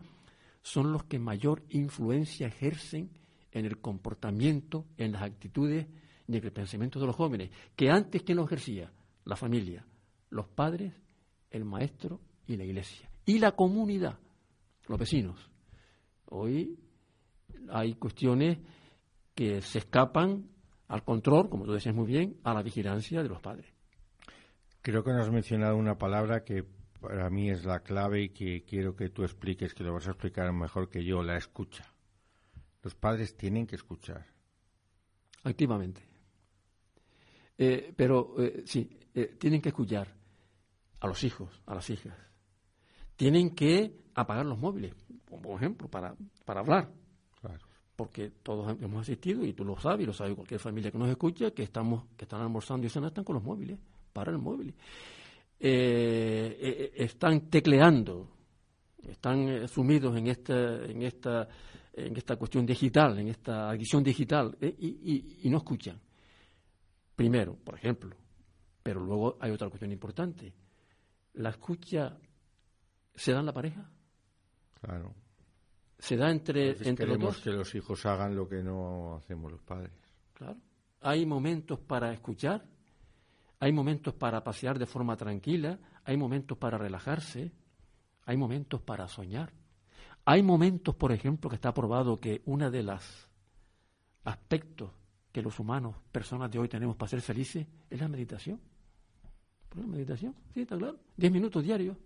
son 0.63 0.93
los 0.93 1.03
que 1.03 1.19
mayor 1.19 1.65
influencia 1.71 2.47
ejercen 2.47 3.11
en 3.51 3.65
el 3.65 3.81
comportamiento, 3.81 4.87
en 4.97 5.11
las 5.11 5.23
actitudes 5.23 5.89
y 6.29 6.37
en 6.37 6.45
el 6.45 6.53
pensamiento 6.53 7.01
de 7.01 7.07
los 7.07 7.17
jóvenes, 7.17 7.51
que 7.75 7.91
antes 7.91 8.23
¿quién 8.23 8.37
lo 8.37 8.45
ejercía? 8.45 8.93
La 9.25 9.35
familia, 9.35 9.85
los 10.31 10.47
padres, 10.47 10.95
el 11.51 11.65
maestro 11.65 12.21
y 12.47 12.57
la 12.57 12.65
iglesia. 12.65 13.11
Y 13.27 13.41
la 13.41 13.51
comunidad, 13.51 14.17
los 14.87 14.97
vecinos. 14.97 15.51
Hoy 16.27 16.79
hay 17.69 17.95
cuestiones 17.95 18.59
que 19.35 19.61
se 19.61 19.79
escapan 19.79 20.51
al 20.87 21.03
control, 21.03 21.49
como 21.49 21.65
tú 21.65 21.73
decías 21.73 21.97
muy 21.97 22.07
bien, 22.07 22.37
a 22.45 22.55
la 22.55 22.63
vigilancia 22.63 23.25
de 23.25 23.29
los 23.29 23.41
padres. 23.41 23.78
Creo 24.89 25.05
que 25.05 25.13
nos 25.13 25.27
has 25.27 25.31
mencionado 25.31 25.77
una 25.77 25.99
palabra 25.99 26.45
que 26.45 26.65
para 26.99 27.29
mí 27.29 27.51
es 27.51 27.67
la 27.67 27.81
clave 27.81 28.23
y 28.23 28.29
que 28.31 28.65
quiero 28.65 28.97
que 28.97 29.11
tú 29.11 29.23
expliques, 29.23 29.75
que 29.75 29.85
lo 29.85 29.93
vas 29.93 30.07
a 30.07 30.13
explicar 30.13 30.51
mejor 30.51 30.89
que 30.89 31.05
yo, 31.05 31.23
la 31.23 31.37
escucha. 31.37 31.85
Los 32.83 32.95
padres 32.95 33.37
tienen 33.37 33.67
que 33.67 33.77
escuchar. 33.77 34.25
Activamente. 35.45 36.01
Eh, 37.59 37.93
pero 37.95 38.35
eh, 38.39 38.63
sí, 38.65 38.89
eh, 39.13 39.37
tienen 39.39 39.61
que 39.61 39.69
escuchar 39.69 40.09
a 41.01 41.07
los 41.07 41.23
hijos, 41.23 41.61
a 41.67 41.75
las 41.75 41.91
hijas. 41.91 42.17
Tienen 43.15 43.55
que 43.55 43.95
apagar 44.15 44.47
los 44.47 44.59
móviles, 44.59 44.95
por 45.27 45.55
ejemplo, 45.55 45.89
para, 45.89 46.17
para 46.47 46.61
hablar. 46.61 46.91
Porque 47.95 48.31
todos 48.43 48.75
hemos 48.81 49.03
asistido, 49.03 49.45
y 49.45 49.53
tú 49.53 49.67
lo 49.67 49.79
sabes, 49.79 50.05
y 50.05 50.07
lo 50.07 50.15
sabe 50.15 50.35
cualquier 50.35 50.61
familia 50.61 50.91
que 50.91 50.97
nos 50.97 51.11
escucha, 51.11 51.51
que 51.51 51.65
estamos 51.65 52.07
que 52.17 52.25
están 52.25 52.41
almorzando 52.41 52.87
y 52.87 52.89
cenando, 52.89 53.09
están 53.09 53.25
con 53.25 53.35
los 53.35 53.45
móviles, 53.45 53.79
para 54.19 54.33
el 54.33 54.39
móvil. 54.39 54.75
están 55.61 57.49
tecleando, 57.49 58.29
están 59.07 59.69
sumidos 59.69 60.17
en 60.17 60.27
esta, 60.27 60.85
en 60.85 61.03
esta, 61.03 61.49
en 61.93 62.17
esta 62.17 62.35
cuestión 62.35 62.67
digital, 62.67 63.19
en 63.19 63.29
esta 63.29 63.71
adicción 63.71 64.03
digital, 64.03 64.57
y, 64.61 65.39
y 65.43 65.51
no 65.51 65.59
escuchan. 65.59 66.01
Primero, 67.15 67.55
por 67.57 67.77
ejemplo, 67.77 68.17
pero 68.83 69.01
luego 69.01 69.37
hay 69.41 69.53
otra 69.53 69.69
cuestión 69.69 69.93
importante. 69.93 70.53
¿La 71.35 71.51
escucha 71.51 72.19
se 73.15 73.33
da 73.33 73.39
en 73.39 73.47
la 73.47 73.53
pareja? 73.53 73.89
Claro. 74.81 75.15
¿Se 75.99 76.17
da 76.17 76.31
entre, 76.31 76.71
entre 76.89 77.07
los 77.07 77.19
dos? 77.19 77.41
que 77.41 77.51
los 77.51 77.73
hijos 77.75 78.05
hagan 78.07 78.35
lo 78.35 78.49
que 78.49 78.63
no 78.63 79.17
hacemos 79.17 79.53
los 79.53 79.63
padres. 79.63 79.93
Claro. 80.33 80.57
Hay 81.01 81.27
momentos 81.27 81.79
para 81.81 82.13
escuchar, 82.13 82.65
hay 83.61 83.73
momentos 83.73 84.15
para 84.15 84.43
pasear 84.45 84.79
de 84.79 84.87
forma 84.87 85.17
tranquila, 85.17 85.79
hay 86.05 86.17
momentos 86.17 86.57
para 86.57 86.79
relajarse, 86.79 87.53
hay 88.25 88.37
momentos 88.37 88.81
para 88.83 89.09
soñar. 89.09 89.53
Hay 90.25 90.43
momentos, 90.43 90.95
por 90.95 91.11
ejemplo, 91.11 91.49
que 91.51 91.57
está 91.57 91.73
probado 91.73 92.21
que 92.21 92.43
una 92.45 92.71
de 92.71 92.83
las 92.83 93.29
aspectos 94.25 94.93
que 95.33 95.43
los 95.43 95.59
humanos, 95.59 95.97
personas 96.13 96.51
de 96.51 96.59
hoy, 96.59 96.69
tenemos 96.69 96.97
para 96.97 97.09
ser 97.09 97.21
felices 97.21 97.67
es 97.91 98.01
la 98.01 98.09
meditación. 98.09 98.61
¿Por 99.69 99.81
la 99.81 99.87
meditación? 99.87 100.35
Sí, 100.55 100.61
está 100.61 100.77
claro. 100.77 100.99
Diez 101.17 101.33
minutos 101.33 101.63
diarios 101.63 101.97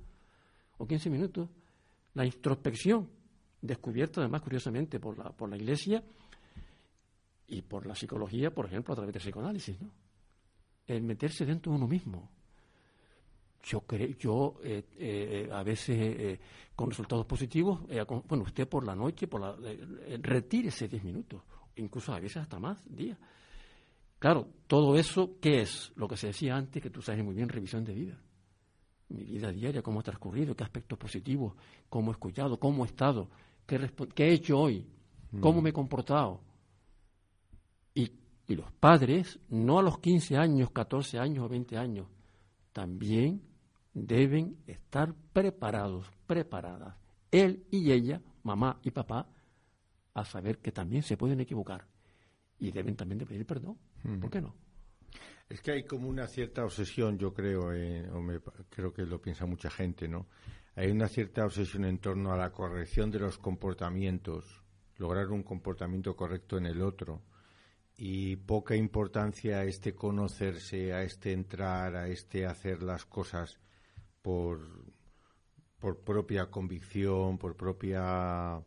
o 0.79 0.87
quince 0.87 1.11
minutos. 1.11 1.49
La 2.15 2.25
introspección, 2.25 3.09
descubierta 3.61 4.21
además 4.21 4.43
curiosamente 4.43 4.99
por 4.99 5.19
la, 5.19 5.31
por 5.33 5.49
la 5.49 5.57
Iglesia 5.57 6.03
y 7.47 7.63
por 7.63 7.87
la 7.87 7.95
psicología, 7.95 8.55
por 8.55 8.67
ejemplo, 8.67 8.93
a 8.93 8.97
través 8.97 9.13
del 9.13 9.23
psicoanálisis, 9.23 9.81
¿no? 9.81 9.91
El 10.97 11.03
meterse 11.03 11.45
dentro 11.45 11.73
de 11.73 11.79
uno 11.79 11.89
mismo. 11.89 12.29
Yo 13.63 13.81
creo, 13.83 14.09
yo 14.19 14.55
eh, 14.65 14.85
eh, 14.99 15.49
a 15.53 15.63
veces 15.63 15.97
eh, 15.99 16.41
con 16.75 16.91
resultados 16.91 17.25
positivos, 17.27 17.81
bueno, 18.27 18.45
usted 18.45 18.69
por 18.69 18.85
la 18.85 18.95
noche, 18.97 19.29
por 19.29 19.41
la, 19.41 19.57
retírese 20.21 20.89
diez 20.89 21.05
minutos 21.05 21.43
incluso 21.77 22.13
a 22.13 22.21
veces 22.21 22.39
hasta 22.39 22.59
más 22.59 22.79
días. 22.95 23.19
Claro, 24.19 24.49
todo 24.67 24.97
eso, 24.97 25.39
¿qué 25.41 25.63
es? 25.63 25.93
Lo 25.97 26.07
que 26.07 26.17
se 26.17 26.29
decía 26.29 26.57
antes, 26.57 26.83
que 26.83 26.91
tú 26.91 27.03
sabes 27.03 27.25
muy 27.25 27.35
bien, 27.35 27.49
revisión 27.49 27.85
de 27.85 27.93
vida. 27.93 28.19
Mi 29.09 29.25
vida 29.25 29.51
diaria, 29.51 29.83
cómo 29.83 30.01
ha 30.01 30.03
transcurrido, 30.03 30.55
qué 30.55 30.65
aspectos 30.65 30.99
positivos, 30.99 31.55
cómo 31.89 32.11
he 32.11 32.15
escuchado, 32.15 32.59
cómo 32.59 32.85
he 32.85 32.89
estado, 32.89 33.29
qué, 33.67 33.77
he 34.17 34.33
hecho 34.33 34.59
hoy, 34.59 34.87
cómo 35.41 35.61
mm. 35.61 35.65
me 35.65 35.71
he 35.71 35.73
comportado. 35.73 36.41
Y, 38.53 38.57
los 38.57 38.71
padres, 38.73 39.39
no 39.49 39.79
a 39.79 39.83
los 39.83 39.99
15 39.99 40.37
años, 40.37 40.71
14 40.71 41.19
años 41.19 41.45
o 41.45 41.49
20 41.49 41.77
años, 41.79 42.07
también 42.73 43.43
deben 43.95 44.59
estar 44.67 45.15
preparados, 45.33 46.11
preparadas. 46.27 46.97
Él 47.31 47.65
y 47.71 47.93
ella, 47.93 48.21
mamá 48.43 48.79
y 48.83 48.91
papá, 48.91 49.29
a 50.15 50.25
saber 50.25 50.59
que 50.59 50.73
también 50.73 51.03
se 51.03 51.17
pueden 51.17 51.41
equivocar 51.41 51.87
y 52.59 52.71
deben 52.71 52.97
también 52.97 53.19
de 53.19 53.27
pedir 53.27 53.47
perdón. 53.47 53.79
¿Por 54.21 54.31
qué 54.31 54.41
no? 54.41 54.55
Es 55.49 55.61
que 55.61 55.73
hay 55.73 55.85
como 55.85 56.09
una 56.09 56.27
cierta 56.27 56.65
obsesión, 56.65 57.19
yo 57.19 57.33
creo, 57.33 57.73
eh, 57.73 58.09
o 58.11 58.23
creo 58.71 58.93
que 58.93 59.05
lo 59.05 59.21
piensa 59.21 59.47
mucha 59.47 59.71
gente, 59.71 60.09
¿no? 60.09 60.27
Hay 60.75 60.91
una 60.91 61.09
cierta 61.09 61.45
obsesión 61.45 61.85
en 61.85 61.99
torno 61.99 62.33
a 62.33 62.37
la 62.37 62.51
corrección 62.51 63.11
de 63.11 63.19
los 63.19 63.37
comportamientos, 63.39 64.63
lograr 64.97 65.31
un 65.31 65.43
comportamiento 65.43 66.17
correcto 66.17 66.57
en 66.57 66.67
el 66.67 66.81
otro, 66.81 67.23
y 67.97 68.37
poca 68.37 68.75
importancia 68.75 69.59
a 69.59 69.65
este 69.65 69.95
conocerse, 69.95 70.93
a 70.93 71.03
este 71.03 71.33
entrar, 71.33 71.95
a 71.97 72.09
este 72.09 72.47
hacer 72.47 72.83
las 72.83 73.05
cosas 73.05 73.59
por, 74.23 74.61
por 75.79 75.99
propia 75.99 76.47
convicción, 76.47 77.39
por 77.39 77.57
propia 77.57 78.61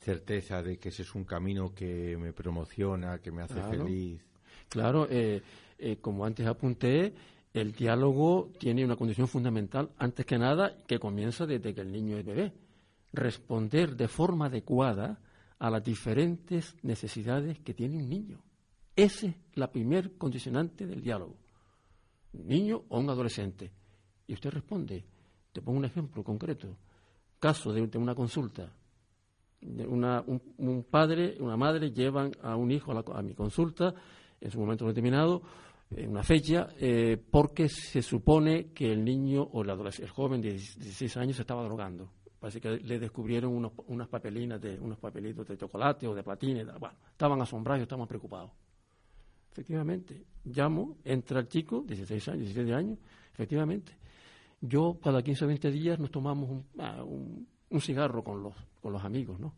certeza 0.00 0.62
de 0.62 0.78
que 0.78 0.90
ese 0.90 1.02
es 1.02 1.14
un 1.14 1.24
camino 1.24 1.74
que 1.74 2.16
me 2.18 2.32
promociona, 2.32 3.18
que 3.18 3.30
me 3.30 3.42
hace 3.42 3.62
feliz. 3.62 4.20
Claro, 4.68 5.06
eh, 5.10 5.42
eh, 5.78 5.96
como 6.00 6.26
antes 6.26 6.46
apunté, 6.46 7.14
el 7.54 7.72
diálogo 7.72 8.50
tiene 8.58 8.84
una 8.84 8.96
condición 8.96 9.28
fundamental, 9.28 9.90
antes 9.98 10.26
que 10.26 10.38
nada, 10.38 10.76
que 10.86 10.98
comienza 10.98 11.46
desde 11.46 11.74
que 11.74 11.80
el 11.80 11.92
niño 11.92 12.18
es 12.18 12.24
bebé. 12.24 12.52
Responder 13.12 13.96
de 13.96 14.08
forma 14.08 14.46
adecuada 14.46 15.20
a 15.58 15.70
las 15.70 15.84
diferentes 15.84 16.74
necesidades 16.82 17.60
que 17.60 17.72
tiene 17.72 17.96
un 17.96 18.08
niño. 18.08 18.42
Esa 18.96 19.26
es 19.26 19.34
la 19.54 19.70
primer 19.70 20.16
condicionante 20.16 20.86
del 20.86 21.02
diálogo. 21.02 21.36
Un 22.32 22.46
niño 22.46 22.84
o 22.88 22.98
un 22.98 23.10
adolescente. 23.10 23.70
Y 24.26 24.34
usted 24.34 24.50
responde. 24.50 25.04
Te 25.52 25.62
pongo 25.62 25.78
un 25.78 25.84
ejemplo 25.84 26.22
concreto. 26.24 26.76
Caso 27.38 27.72
de 27.72 27.98
una 27.98 28.14
consulta 28.14 28.72
una, 29.88 30.22
un, 30.26 30.84
padre, 30.90 31.36
una 31.40 31.56
madre 31.56 31.90
llevan 31.90 32.32
a 32.42 32.56
un 32.56 32.70
hijo 32.70 32.92
a, 32.92 33.22
mi 33.22 33.34
consulta 33.34 33.94
en 34.40 34.50
su 34.50 34.58
momento 34.58 34.86
determinado, 34.86 35.42
en 35.90 36.10
una 36.10 36.22
fecha, 36.22 36.68
eh, 36.78 37.16
porque 37.30 37.68
se 37.68 38.02
supone 38.02 38.72
que 38.72 38.92
el 38.92 39.04
niño 39.04 39.42
o 39.42 39.62
el, 39.62 39.70
el 39.70 40.10
joven 40.10 40.40
de 40.40 40.52
16 40.52 41.16
años 41.16 41.36
se 41.36 41.42
estaba 41.42 41.64
drogando. 41.64 42.10
Parece 42.38 42.60
que 42.60 42.76
le 42.76 42.98
descubrieron 42.98 43.54
unos, 43.54 43.72
unas 43.86 44.08
papelinas, 44.08 44.60
de, 44.60 44.78
unos 44.78 44.98
papelitos 44.98 45.48
de 45.48 45.56
chocolate 45.56 46.06
o 46.06 46.14
de 46.14 46.22
platines. 46.22 46.66
Bueno, 46.78 46.96
estaban 47.10 47.40
asombrados, 47.40 47.82
estaban 47.82 48.06
preocupados. 48.06 48.50
Efectivamente, 49.54 50.24
llamo, 50.44 50.98
entra 51.04 51.38
el 51.40 51.48
chico, 51.48 51.84
16 51.86 52.28
años, 52.28 52.40
17 52.40 52.74
años, 52.74 52.98
efectivamente. 53.32 53.92
Yo, 54.60 54.98
cada 55.00 55.22
15 55.22 55.44
o 55.44 55.48
20 55.48 55.70
días, 55.70 55.98
nos 56.00 56.10
tomamos 56.10 56.50
un, 56.50 56.66
ah, 56.78 57.04
un 57.04 57.80
cigarro 57.80 58.24
con 58.24 58.42
los, 58.42 58.54
con 58.82 58.92
los 58.92 59.04
amigos, 59.04 59.38
¿no? 59.38 59.54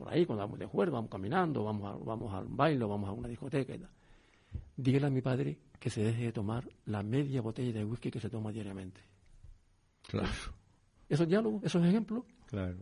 Por 0.00 0.08
ahí, 0.08 0.24
cuando 0.24 0.44
vamos 0.44 0.58
de 0.58 0.64
juego, 0.64 0.92
vamos 0.92 1.10
caminando, 1.10 1.62
vamos 1.62 1.84
a, 1.84 2.04
vamos 2.04 2.32
al 2.32 2.46
baile, 2.48 2.86
vamos 2.86 3.06
a 3.08 3.12
una 3.12 3.28
discoteca 3.28 3.74
y 3.74 3.80
tal. 3.80 3.90
Dígale 4.74 5.06
a 5.08 5.10
mi 5.10 5.20
padre 5.20 5.58
que 5.78 5.90
se 5.90 6.02
deje 6.02 6.24
de 6.24 6.32
tomar 6.32 6.66
la 6.86 7.02
media 7.02 7.42
botella 7.42 7.72
de 7.72 7.84
whisky 7.84 8.10
que 8.10 8.18
se 8.18 8.30
toma 8.30 8.50
diariamente. 8.50 9.02
Claro. 10.08 10.28
¿Esos 11.06 11.28
diálogos, 11.28 11.64
esos 11.64 11.84
ejemplos? 11.84 12.24
Claro. 12.46 12.78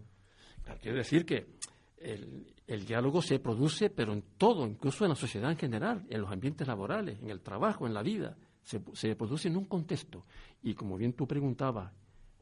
claro 0.63 0.81
quiero 0.81 0.99
decir 0.99 1.27
que 1.27 1.57
el, 1.97 2.55
el, 2.69 2.85
diálogo 2.85 3.21
se 3.21 3.41
produce, 3.41 3.91
pero 3.91 4.13
en 4.13 4.23
todo, 4.37 4.67
incluso 4.67 5.05
en 5.05 5.11
la 5.11 5.17
sociedad 5.17 5.51
en 5.51 5.59
general, 5.59 6.07
en 6.09 6.21
los 6.21 6.31
ambientes 6.31 6.69
laborales, 6.69 7.21
en 7.21 7.31
el 7.31 7.41
trabajo, 7.41 7.87
en 7.87 7.95
la 7.95 8.03
vida. 8.03 8.37
Se, 8.63 8.81
se 8.93 9.17
produce 9.17 9.49
en 9.49 9.57
un 9.57 9.65
contexto. 9.65 10.25
Y 10.63 10.75
como 10.75 10.97
bien 10.97 11.15
tú 11.15 11.27
preguntabas, 11.27 11.93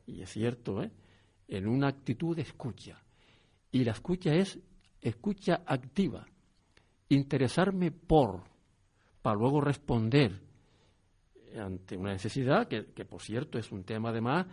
y 0.07 0.21
es 0.21 0.31
cierto, 0.31 0.83
¿eh? 0.83 0.91
en 1.49 1.67
una 1.67 1.89
actitud 1.89 2.37
de 2.37 2.43
escucha. 2.43 3.01
Y 3.71 3.85
la 3.85 3.93
escucha 3.93 4.35
es 4.35 4.59
escucha 5.01 5.63
activa, 5.67 6.27
interesarme 7.09 7.91
por, 7.93 8.43
para 9.23 9.37
luego 9.37 9.61
responder 9.61 10.41
ante 11.57 11.97
una 11.97 12.13
necesidad, 12.13 12.69
que, 12.69 12.83
por 13.05 13.23
cierto 13.23 13.59
es 13.59 13.71
un 13.73 13.85
tema 13.85 14.11
además 14.11 14.47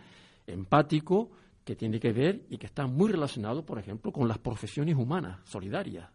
empático, 0.46 1.30
que 1.64 1.76
tiene 1.76 1.98
que 1.98 2.12
ver 2.12 2.44
y 2.50 2.58
que 2.58 2.66
está 2.66 2.86
muy 2.86 3.10
relacionado, 3.10 3.64
por 3.64 3.78
ejemplo, 3.78 4.12
con 4.12 4.28
las 4.28 4.38
profesiones 4.38 4.96
humanas, 4.96 5.40
solidarias. 5.44 6.10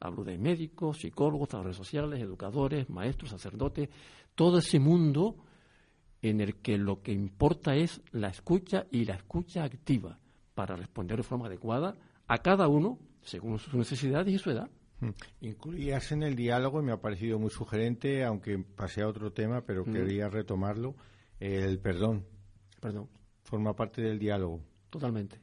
Hablo 0.00 0.24
de 0.24 0.38
médicos, 0.38 0.98
psicólogos, 0.98 1.48
trabajadores 1.48 1.76
sociales, 1.76 2.20
educadores, 2.20 2.88
maestros, 2.88 3.30
sacerdotes, 3.30 3.88
todo 4.34 4.58
ese 4.58 4.78
mundo 4.78 5.36
en 6.22 6.40
el 6.40 6.56
que 6.56 6.78
lo 6.78 7.02
que 7.02 7.12
importa 7.12 7.74
es 7.74 8.00
la 8.12 8.28
escucha 8.28 8.86
y 8.90 9.04
la 9.04 9.14
escucha 9.14 9.64
activa 9.64 10.18
para 10.54 10.76
responder 10.76 11.18
de 11.18 11.22
forma 11.22 11.46
adecuada 11.46 11.96
a 12.26 12.38
cada 12.38 12.68
uno 12.68 12.98
según 13.22 13.58
sus 13.58 13.74
necesidades 13.74 14.32
y 14.34 14.38
su 14.38 14.50
edad. 14.50 14.70
Hmm. 15.00 15.10
Incluías 15.40 16.10
en 16.12 16.22
el 16.22 16.34
diálogo, 16.34 16.80
y 16.80 16.84
me 16.84 16.92
ha 16.92 17.00
parecido 17.00 17.38
muy 17.38 17.50
sugerente, 17.50 18.24
aunque 18.24 18.58
pasé 18.58 19.02
a 19.02 19.08
otro 19.08 19.32
tema, 19.32 19.60
pero 19.60 19.84
quería 19.84 20.28
retomarlo, 20.28 20.96
el 21.38 21.78
perdón. 21.78 22.24
Perdón. 22.80 23.08
Forma 23.44 23.76
parte 23.76 24.02
del 24.02 24.18
diálogo. 24.18 24.60
Totalmente. 24.90 25.40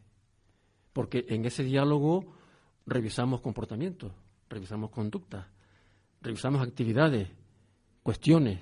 Porque 0.93 1.25
en 1.29 1.45
ese 1.45 1.63
diálogo 1.63 2.35
revisamos 2.85 3.41
comportamientos, 3.41 4.11
revisamos 4.49 4.89
conductas, 4.91 5.45
revisamos 6.21 6.61
actividades, 6.61 7.29
cuestiones, 8.01 8.59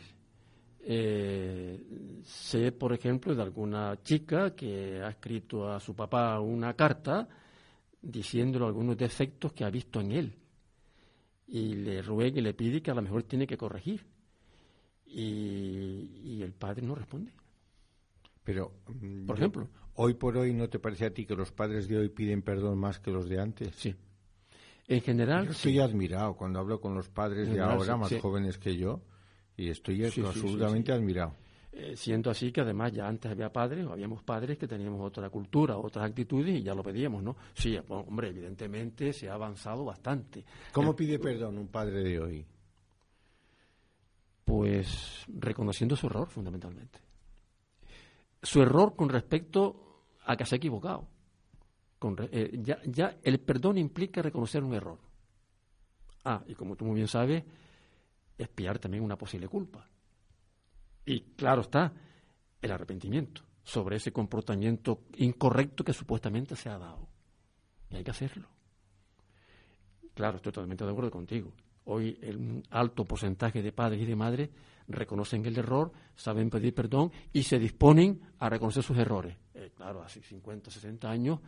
eh, 0.85 2.21
sé, 2.23 2.71
por 2.71 2.93
ejemplo, 2.93 3.33
de 3.33 3.41
alguna 3.41 4.01
chica 4.03 4.53
que 4.55 5.01
ha 5.01 5.09
escrito 5.09 5.71
a 5.71 5.79
su 5.79 5.95
papá 5.95 6.39
una 6.39 6.73
carta 6.73 7.27
diciéndole 8.01 8.65
algunos 8.65 8.97
defectos 8.97 9.53
que 9.53 9.63
ha 9.63 9.69
visto 9.69 10.01
en 10.01 10.11
él 10.11 10.33
y 11.47 11.75
le 11.75 12.01
ruega 12.01 12.39
y 12.39 12.41
le 12.41 12.53
pide 12.53 12.81
que 12.81 12.91
a 12.91 12.95
lo 12.95 13.01
mejor 13.01 13.23
tiene 13.23 13.47
que 13.47 13.57
corregir. 13.57 14.05
Y, 15.05 16.41
el 16.41 16.51
padre 16.53 16.81
no 16.81 16.95
responde. 16.95 17.31
Pero, 18.43 18.73
mm, 18.87 19.25
por 19.25 19.37
ejemplo, 19.37 19.69
hoy 19.95 20.13
por 20.13 20.37
hoy, 20.37 20.53
¿no 20.53 20.69
te 20.69 20.79
parece 20.79 21.05
a 21.05 21.13
ti 21.13 21.25
que 21.25 21.35
los 21.35 21.51
padres 21.51 21.87
de 21.87 21.97
hoy 21.97 22.09
piden 22.09 22.41
perdón 22.41 22.77
más 22.77 22.99
que 22.99 23.11
los 23.11 23.29
de 23.29 23.39
antes? 23.39 23.75
Sí. 23.75 23.95
En 24.87 25.01
general. 25.01 25.47
estoy 25.47 25.79
admirado 25.79 26.35
cuando 26.35 26.59
hablo 26.59 26.81
con 26.81 26.93
los 26.93 27.09
padres 27.09 27.49
de 27.49 27.61
ahora, 27.61 27.95
más 27.95 28.13
jóvenes 28.19 28.57
que 28.57 28.75
yo, 28.75 29.01
y 29.55 29.69
estoy 29.69 30.05
absolutamente 30.05 30.91
admirado. 30.91 31.35
Eh, 31.75 31.95
siendo 31.95 32.29
así 32.29 32.51
que 32.51 32.61
además 32.61 32.91
ya 32.91 33.07
antes 33.07 33.31
había 33.31 33.51
padres, 33.51 33.83
o 33.85 33.93
habíamos 33.93 34.21
padres 34.21 34.59
que 34.59 34.67
teníamos 34.67 35.01
otra 35.01 35.29
cultura, 35.29 35.75
otras 35.75 36.05
actitudes 36.05 36.59
y 36.59 36.61
ya 36.61 36.75
lo 36.75 36.83
pedíamos, 36.83 37.23
¿no? 37.23 37.35
Sí, 37.55 37.75
hombre, 37.87 38.29
evidentemente 38.29 39.11
se 39.11 39.27
ha 39.27 39.33
avanzado 39.33 39.83
bastante. 39.83 40.45
¿Cómo 40.71 40.95
pide 40.95 41.17
perdón 41.17 41.57
un 41.57 41.69
padre 41.69 42.03
de 42.03 42.19
hoy? 42.19 42.45
Pues 44.45 45.25
reconociendo 45.29 45.95
su 45.95 46.07
error, 46.07 46.29
fundamentalmente. 46.29 46.99
Su 48.43 48.61
error 48.61 48.95
con 48.95 49.09
respecto 49.09 50.03
a 50.25 50.35
que 50.35 50.45
se 50.45 50.55
ha 50.55 50.57
equivocado. 50.57 51.07
Eh, 52.31 52.59
ya, 52.61 52.79
ya 52.85 53.17
el 53.23 53.39
perdón 53.39 53.77
implica 53.77 54.21
reconocer 54.21 54.63
un 54.63 54.73
error. 54.73 54.99
Ah, 56.25 56.43
y 56.47 56.53
como 56.53 56.75
tú 56.75 56.85
muy 56.85 56.95
bien 56.95 57.07
sabes, 57.07 57.43
espiar 58.37 58.79
también 58.79 59.03
una 59.03 59.17
posible 59.17 59.47
culpa. 59.47 59.87
Y 61.05 61.21
claro 61.35 61.61
está, 61.61 61.93
el 62.61 62.71
arrepentimiento 62.71 63.41
sobre 63.63 63.97
ese 63.97 64.11
comportamiento 64.11 65.03
incorrecto 65.17 65.83
que 65.83 65.93
supuestamente 65.93 66.55
se 66.55 66.69
ha 66.69 66.77
dado. 66.77 67.07
Y 67.89 67.95
hay 67.95 68.03
que 68.03 68.11
hacerlo. 68.11 68.47
Claro, 70.13 70.37
estoy 70.37 70.51
totalmente 70.51 70.83
de 70.85 70.91
acuerdo 70.91 71.11
contigo. 71.11 71.53
Hoy 71.85 72.17
el 72.21 72.63
alto 72.69 73.05
porcentaje 73.05 73.61
de 73.61 73.71
padres 73.71 74.01
y 74.01 74.05
de 74.05 74.15
madres 74.15 74.49
reconocen 74.87 75.45
el 75.45 75.57
error, 75.57 75.91
saben 76.15 76.49
pedir 76.49 76.73
perdón 76.73 77.11
y 77.31 77.43
se 77.43 77.59
disponen 77.59 78.21
a 78.39 78.49
reconocer 78.49 78.83
sus 78.83 78.97
errores. 78.97 79.35
Eh, 79.53 79.71
claro, 79.75 80.01
hace 80.03 80.21
50, 80.21 80.71
60 80.71 81.09
años 81.09 81.39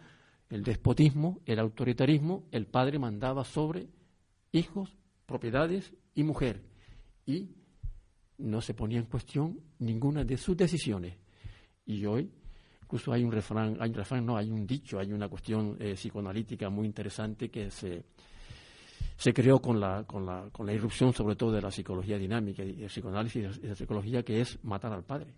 el 0.50 0.64
despotismo, 0.64 1.42
el 1.46 1.60
autoritarismo, 1.60 2.48
el 2.52 2.68
padre 2.68 3.00
mandaba 3.00 3.44
sobre 3.44 3.88
hijos, 4.52 4.96
propiedades 5.26 5.94
y 6.14 6.24
mujer. 6.24 6.62
Y 7.26 7.50
no 8.38 8.62
se 8.62 8.74
ponía 8.74 9.00
en 9.00 9.06
cuestión 9.06 9.60
ninguna 9.80 10.24
de 10.24 10.38
sus 10.38 10.56
decisiones. 10.56 11.18
Y 11.86 12.06
hoy, 12.06 12.32
incluso 12.84 13.12
hay 13.12 13.24
un 13.24 13.32
refrán, 13.32 13.78
hay 13.80 13.90
un 13.90 13.96
refrán, 13.96 14.26
no, 14.26 14.38
hay 14.38 14.52
un 14.52 14.68
dicho, 14.68 15.00
hay 15.00 15.12
una 15.12 15.28
cuestión 15.28 15.78
eh, 15.80 15.94
psicoanalítica 15.96 16.70
muy 16.70 16.86
interesante 16.86 17.50
que 17.50 17.72
se, 17.72 18.06
se 19.18 19.34
creó 19.34 19.60
con 19.60 19.80
la, 19.80 20.04
con, 20.04 20.26
la, 20.26 20.50
con 20.52 20.66
la 20.66 20.74
irrupción 20.74 21.14
sobre 21.14 21.36
todo 21.36 21.52
de 21.52 21.62
la 21.62 21.72
psicología 21.72 22.18
dinámica 22.18 22.64
y 22.64 22.84
el 22.84 22.90
psicoanálisis 22.90 23.60
y 23.64 23.68
la 23.68 23.76
psicología 23.76 24.24
que 24.24 24.42
es 24.42 24.64
matar 24.64 24.92
al 24.92 25.04
padre. 25.04 25.34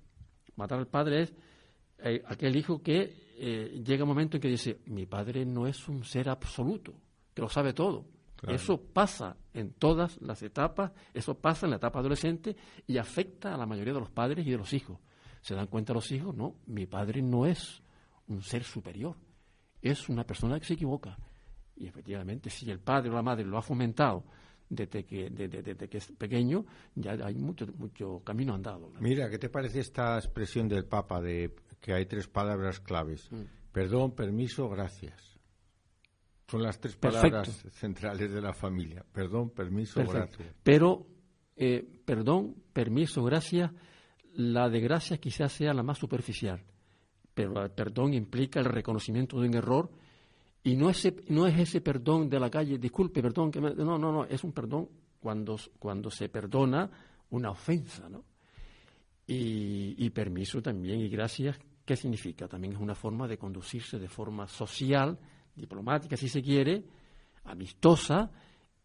Matar 0.56 0.80
al 0.80 0.88
padre 0.88 1.24
es 1.24 1.34
eh, 2.00 2.24
aquel 2.26 2.56
hijo 2.56 2.82
que 2.82 3.28
eh, 3.38 3.82
llega 3.86 4.04
un 4.04 4.10
momento 4.10 4.38
en 4.38 4.42
que 4.42 4.50
dice, 4.50 4.80
mi 4.86 5.06
padre 5.06 5.46
no 5.46 5.68
es 5.68 5.88
un 5.88 6.04
ser 6.04 6.30
absoluto, 6.30 6.94
que 7.34 7.42
lo 7.42 7.50
sabe 7.50 7.74
todo. 7.74 8.06
Eso 8.48 8.80
pasa 8.80 9.36
en 9.54 9.74
todas 9.74 10.22
las 10.22 10.44
etapas, 10.44 10.92
eso 11.14 11.34
pasa 11.36 11.66
en 11.66 11.72
la 11.72 11.78
etapa 11.78 12.00
adolescente 12.00 12.56
y 12.86 12.98
afecta 12.98 13.54
a 13.54 13.58
la 13.58 13.66
mayoría 13.66 13.94
de 13.94 14.00
los 14.00 14.12
padres 14.12 14.46
y 14.46 14.52
de 14.52 14.58
los 14.58 14.74
hijos. 14.74 15.00
¿Se 15.42 15.56
dan 15.56 15.68
cuenta 15.68 15.94
los 15.94 16.12
hijos? 16.12 16.36
No, 16.36 16.56
mi 16.68 16.86
padre 16.86 17.22
no 17.24 17.48
es 17.48 17.82
un 18.28 18.44
ser 18.44 18.64
superior, 18.64 19.16
es 19.82 20.08
una 20.08 20.24
persona 20.24 20.60
que 20.60 20.66
se 20.66 20.74
equivoca. 20.76 21.18
Y 21.78 21.88
efectivamente, 21.88 22.50
si 22.50 22.70
el 22.70 22.80
padre 22.80 23.10
o 23.10 23.14
la 23.14 23.22
madre 23.22 23.46
lo 23.46 23.58
ha 23.58 23.62
fomentado 23.62 24.24
desde 24.70 25.06
que, 25.06 25.30
desde, 25.30 25.88
que 25.88 25.98
es 25.98 26.12
pequeño, 26.12 26.66
ya 26.96 27.12
hay 27.12 27.36
mucho, 27.36 27.66
mucho 27.78 28.22
camino 28.24 28.54
andado. 28.54 28.92
Mira, 29.00 29.30
¿qué 29.30 29.38
te 29.38 29.50
parece 29.50 29.80
esta 29.80 30.18
expresión 30.18 30.68
del 30.68 30.86
Papa 30.86 31.22
de 31.22 31.56
que 31.80 31.94
hay 31.94 32.06
tres 32.06 32.28
palabras 32.28 32.80
claves? 32.80 33.32
Mm. 33.32 33.44
Perdón, 33.72 34.12
permiso, 34.16 34.68
gracias. 34.70 35.38
Son 36.48 36.64
las 36.64 36.80
tres 36.80 36.96
palabras 36.96 37.50
centrales 37.74 38.32
de 38.32 38.42
la 38.42 38.54
familia. 38.54 39.06
Perdón, 39.12 39.50
permiso, 39.50 40.02
gracias. 40.06 40.56
Pero, 40.64 41.06
eh, 41.56 42.02
perdón, 42.06 42.56
permiso, 42.72 43.24
gracias. 43.24 43.72
La 44.34 44.70
de 44.70 44.80
gracias 44.80 45.20
quizás 45.20 45.52
sea 45.52 45.74
la 45.74 45.84
más 45.84 45.98
superficial. 45.98 46.64
Pero 47.34 47.62
el 47.62 47.72
perdón 47.72 48.14
implica 48.14 48.60
el 48.60 48.66
reconocimiento 48.66 49.40
de 49.40 49.48
un 49.48 49.56
error 49.56 49.92
y 50.64 50.76
no, 50.76 50.90
ese, 50.90 51.16
no 51.30 51.48
es 51.48 51.58
ese 51.60 51.82
perdón 51.82 52.30
de 52.30 52.40
la 52.40 52.50
calle, 52.50 52.78
disculpe, 52.78 53.22
perdón, 53.22 53.52
que 53.52 53.62
no, 53.62 53.74
no, 53.74 53.98
no, 53.98 54.26
es 54.26 54.44
un 54.44 54.52
perdón 54.52 54.90
cuando, 55.20 55.58
cuando 55.80 56.12
se 56.12 56.30
perdona 56.30 56.90
una 57.30 57.52
ofensa, 57.52 58.10
¿no? 58.10 58.24
Y, 59.26 59.96
y 59.98 60.10
permiso 60.10 60.62
también 60.62 61.02
y 61.02 61.10
gracias, 61.10 61.60
¿qué 61.86 61.96
significa? 61.96 62.48
También 62.48 62.74
es 62.74 62.80
una 62.80 62.96
forma 62.96 63.28
de 63.28 63.38
conducirse 63.38 64.00
de 64.00 64.08
forma 64.08 64.48
social, 64.48 65.18
diplomática, 65.56 66.16
si 66.16 66.30
se 66.30 66.42
quiere, 66.42 66.86
amistosa, 67.44 68.32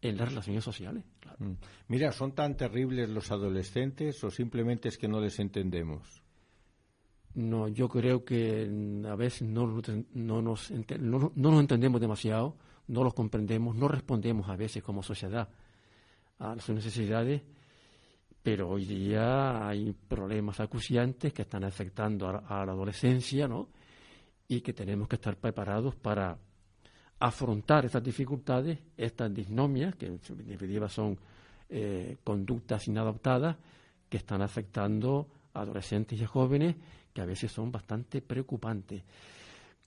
en 0.03 0.17
las 0.17 0.29
relaciones 0.29 0.63
sociales. 0.63 1.05
Mm. 1.39 1.53
Mira, 1.87 2.11
¿son 2.11 2.33
tan 2.33 2.57
terribles 2.57 3.09
los 3.09 3.31
adolescentes 3.31 4.23
o 4.23 4.29
simplemente 4.29 4.89
es 4.89 4.97
que 4.97 5.07
no 5.07 5.19
les 5.19 5.39
entendemos? 5.39 6.22
No, 7.35 7.67
yo 7.67 7.89
creo 7.89 8.23
que 8.23 8.69
a 9.09 9.15
veces 9.15 9.47
no, 9.47 9.81
no, 10.13 10.41
nos, 10.41 10.71
no, 10.71 11.31
nos 11.35 11.59
entendemos 11.59 11.99
demasiado, 11.99 12.55
no 12.87 13.03
los 13.03 13.13
comprendemos, 13.13 13.75
no 13.75 13.87
respondemos 13.87 14.49
a 14.49 14.55
veces 14.55 14.83
como 14.83 15.01
sociedad 15.01 15.49
a 16.39 16.59
sus 16.59 16.75
necesidades, 16.75 17.41
pero 18.41 18.69
hoy 18.69 18.85
día 18.85 19.67
hay 19.67 19.93
problemas 19.93 20.59
acuciantes 20.59 21.33
que 21.33 21.43
están 21.43 21.63
afectando 21.63 22.27
a, 22.27 22.61
a 22.61 22.65
la 22.65 22.73
adolescencia, 22.73 23.47
¿no? 23.47 23.69
Y 24.47 24.61
que 24.61 24.73
tenemos 24.73 25.07
que 25.07 25.15
estar 25.15 25.37
preparados 25.37 25.95
para 25.95 26.37
afrontar 27.19 27.85
estas 27.85 28.03
dificultades, 28.03 28.79
estas 28.97 29.33
disnomias, 29.33 29.95
que 29.95 30.07
en 30.07 30.19
definitiva 30.45 30.89
son 30.89 31.17
eh, 31.69 32.17
conductas 32.23 32.85
inadaptadas 32.89 33.55
que 34.09 34.17
están 34.17 34.41
afectando 34.41 35.27
a 35.53 35.61
adolescentes 35.61 36.19
y 36.19 36.23
a 36.25 36.27
jóvenes 36.27 36.75
que 37.13 37.21
a 37.21 37.25
veces 37.25 37.51
son 37.51 37.71
bastante 37.71 38.21
preocupantes. 38.21 39.03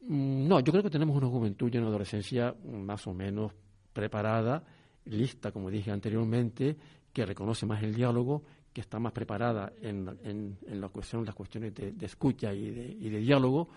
Mm, 0.02 0.46
no, 0.46 0.60
yo 0.60 0.72
creo 0.72 0.82
que 0.82 0.90
tenemos 0.90 1.16
una 1.16 1.26
juventud 1.26 1.72
y 1.72 1.78
una 1.78 1.88
adolescencia 1.88 2.54
más 2.64 3.06
o 3.06 3.14
menos 3.14 3.52
preparada, 3.92 4.64
lista, 5.06 5.50
como 5.50 5.70
dije 5.70 5.90
anteriormente, 5.90 6.76
que 7.12 7.26
reconoce 7.26 7.66
más 7.66 7.82
el 7.82 7.94
diálogo, 7.94 8.44
que 8.72 8.82
está 8.82 8.98
más 8.98 9.12
preparada 9.12 9.72
en, 9.80 10.06
en, 10.22 10.80
la 10.80 10.88
cuestión, 10.90 11.24
las 11.24 11.34
cuestiones 11.34 11.74
de, 11.74 11.94
escucha 12.02 12.52
y 12.52 12.70
de, 12.70 12.86
y 13.00 13.08
de, 13.08 13.18
diálogo, 13.20 13.70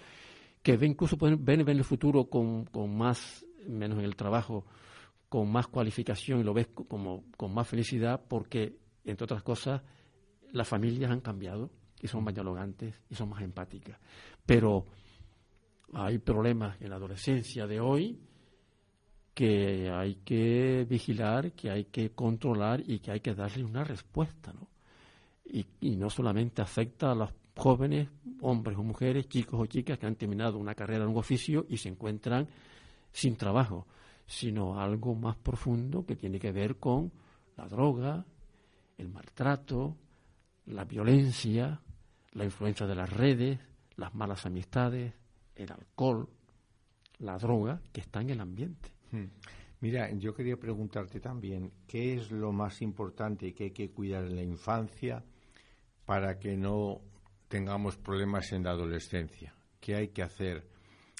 que 0.61 0.75
ve 0.75 0.87
incluso 0.87 1.17
pueden 1.17 1.43
ven, 1.45 1.63
ven 1.63 1.77
el 1.77 1.85
futuro 1.85 2.25
con, 2.25 2.65
con 2.65 2.97
más 2.97 3.45
menos 3.65 3.97
en 3.99 4.03
el 4.03 4.17
trabajo, 4.17 4.65
con 5.29 5.49
más 5.49 5.67
cualificación 5.67 6.41
y 6.41 6.43
lo 6.43 6.53
ves 6.53 6.67
como 6.67 7.23
con 7.37 7.53
más 7.53 7.67
felicidad 7.67 8.19
porque, 8.27 8.75
entre 9.05 9.23
otras 9.23 9.41
cosas, 9.41 9.81
las 10.51 10.67
familias 10.67 11.11
han 11.11 11.21
cambiado 11.21 11.69
y 12.01 12.07
son 12.07 12.23
más 12.23 12.33
dialogantes 12.33 12.95
y 13.09 13.15
son 13.15 13.29
más 13.29 13.41
empáticas. 13.41 13.99
Pero 14.45 14.85
hay 15.93 16.19
problemas 16.19 16.79
en 16.81 16.89
la 16.89 16.95
adolescencia 16.95 17.67
de 17.67 17.79
hoy 17.79 18.19
que 19.33 19.89
hay 19.89 20.15
que 20.15 20.85
vigilar, 20.89 21.53
que 21.53 21.69
hay 21.71 21.85
que 21.85 22.11
controlar 22.11 22.81
y 22.85 22.99
que 22.99 23.11
hay 23.11 23.19
que 23.21 23.33
darle 23.33 23.63
una 23.63 23.83
respuesta, 23.83 24.51
¿no? 24.53 24.67
Y, 25.45 25.65
y 25.81 25.95
no 25.95 26.09
solamente 26.09 26.61
afecta 26.61 27.11
a 27.11 27.15
los 27.15 27.31
jóvenes, 27.55 28.09
hombres 28.41 28.77
o 28.77 28.83
mujeres, 28.83 29.27
chicos 29.27 29.59
o 29.59 29.65
chicas 29.65 29.97
que 29.97 30.05
han 30.05 30.15
terminado 30.15 30.57
una 30.57 30.75
carrera 30.75 31.03
en 31.03 31.11
un 31.11 31.17
oficio 31.17 31.65
y 31.69 31.77
se 31.77 31.89
encuentran 31.89 32.47
sin 33.11 33.35
trabajo, 33.35 33.87
sino 34.25 34.79
algo 34.79 35.15
más 35.15 35.35
profundo 35.37 36.05
que 36.05 36.15
tiene 36.15 36.39
que 36.39 36.51
ver 36.51 36.77
con 36.77 37.11
la 37.57 37.67
droga, 37.67 38.25
el 38.97 39.09
maltrato, 39.09 39.95
la 40.67 40.85
violencia, 40.85 41.81
la 42.33 42.45
influencia 42.45 42.85
de 42.85 42.95
las 42.95 43.11
redes, 43.11 43.59
las 43.95 44.13
malas 44.15 44.45
amistades, 44.45 45.13
el 45.55 45.71
alcohol, 45.71 46.29
la 47.19 47.37
droga 47.37 47.81
que 47.91 48.01
está 48.01 48.21
en 48.21 48.29
el 48.29 48.41
ambiente. 48.41 48.91
Hmm. 49.11 49.25
Mira, 49.81 50.11
yo 50.11 50.33
quería 50.33 50.57
preguntarte 50.57 51.19
también, 51.19 51.71
¿qué 51.87 52.15
es 52.15 52.31
lo 52.31 52.51
más 52.51 52.81
importante 52.81 53.53
que 53.53 53.65
hay 53.65 53.71
que 53.71 53.91
cuidar 53.91 54.25
en 54.25 54.35
la 54.35 54.43
infancia 54.43 55.23
para 56.05 56.37
que 56.37 56.57
no 56.57 57.01
tengamos 57.47 57.97
problemas 57.97 58.51
en 58.51 58.63
la 58.63 58.71
adolescencia? 58.71 59.53
¿Qué 59.79 59.95
hay 59.95 60.09
que 60.09 60.21
hacer? 60.21 60.67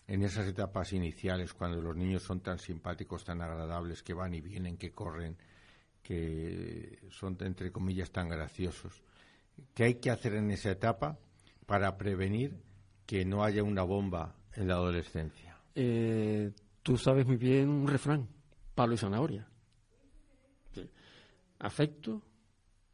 en 0.10 0.24
esas 0.24 0.48
etapas 0.48 0.92
iniciales, 0.94 1.54
cuando 1.54 1.80
los 1.80 1.96
niños 1.96 2.24
son 2.24 2.42
tan 2.42 2.58
simpáticos, 2.58 3.24
tan 3.24 3.44
agradables, 3.44 4.02
que 4.02 4.16
van 4.16 4.34
y 4.34 4.42
vienen, 4.42 4.76
que 4.76 4.92
corren, 4.92 5.38
que 6.02 6.98
son, 7.12 7.38
entre 7.42 7.72
comillas, 7.72 8.10
tan 8.10 8.28
graciosos. 8.28 9.04
¿Qué 9.74 9.84
hay 9.84 9.96
que 9.96 10.12
hacer 10.12 10.36
en 10.36 10.52
esa 10.52 10.72
etapa 10.72 11.18
para 11.66 11.98
prevenir 11.98 12.62
que 13.06 13.26
no 13.26 13.44
haya 13.44 13.64
una 13.64 13.84
bomba 13.84 14.36
en 14.54 14.68
la 14.68 14.76
adolescencia? 14.76 15.58
Eh, 15.76 16.52
tú 16.84 16.98
sabes 16.98 17.26
muy 17.26 17.38
bien 17.38 17.70
un 17.70 17.88
refrán, 17.88 18.28
palo 18.76 18.94
y 18.94 18.98
zanahoria. 18.98 19.48
Afecto, 21.60 22.22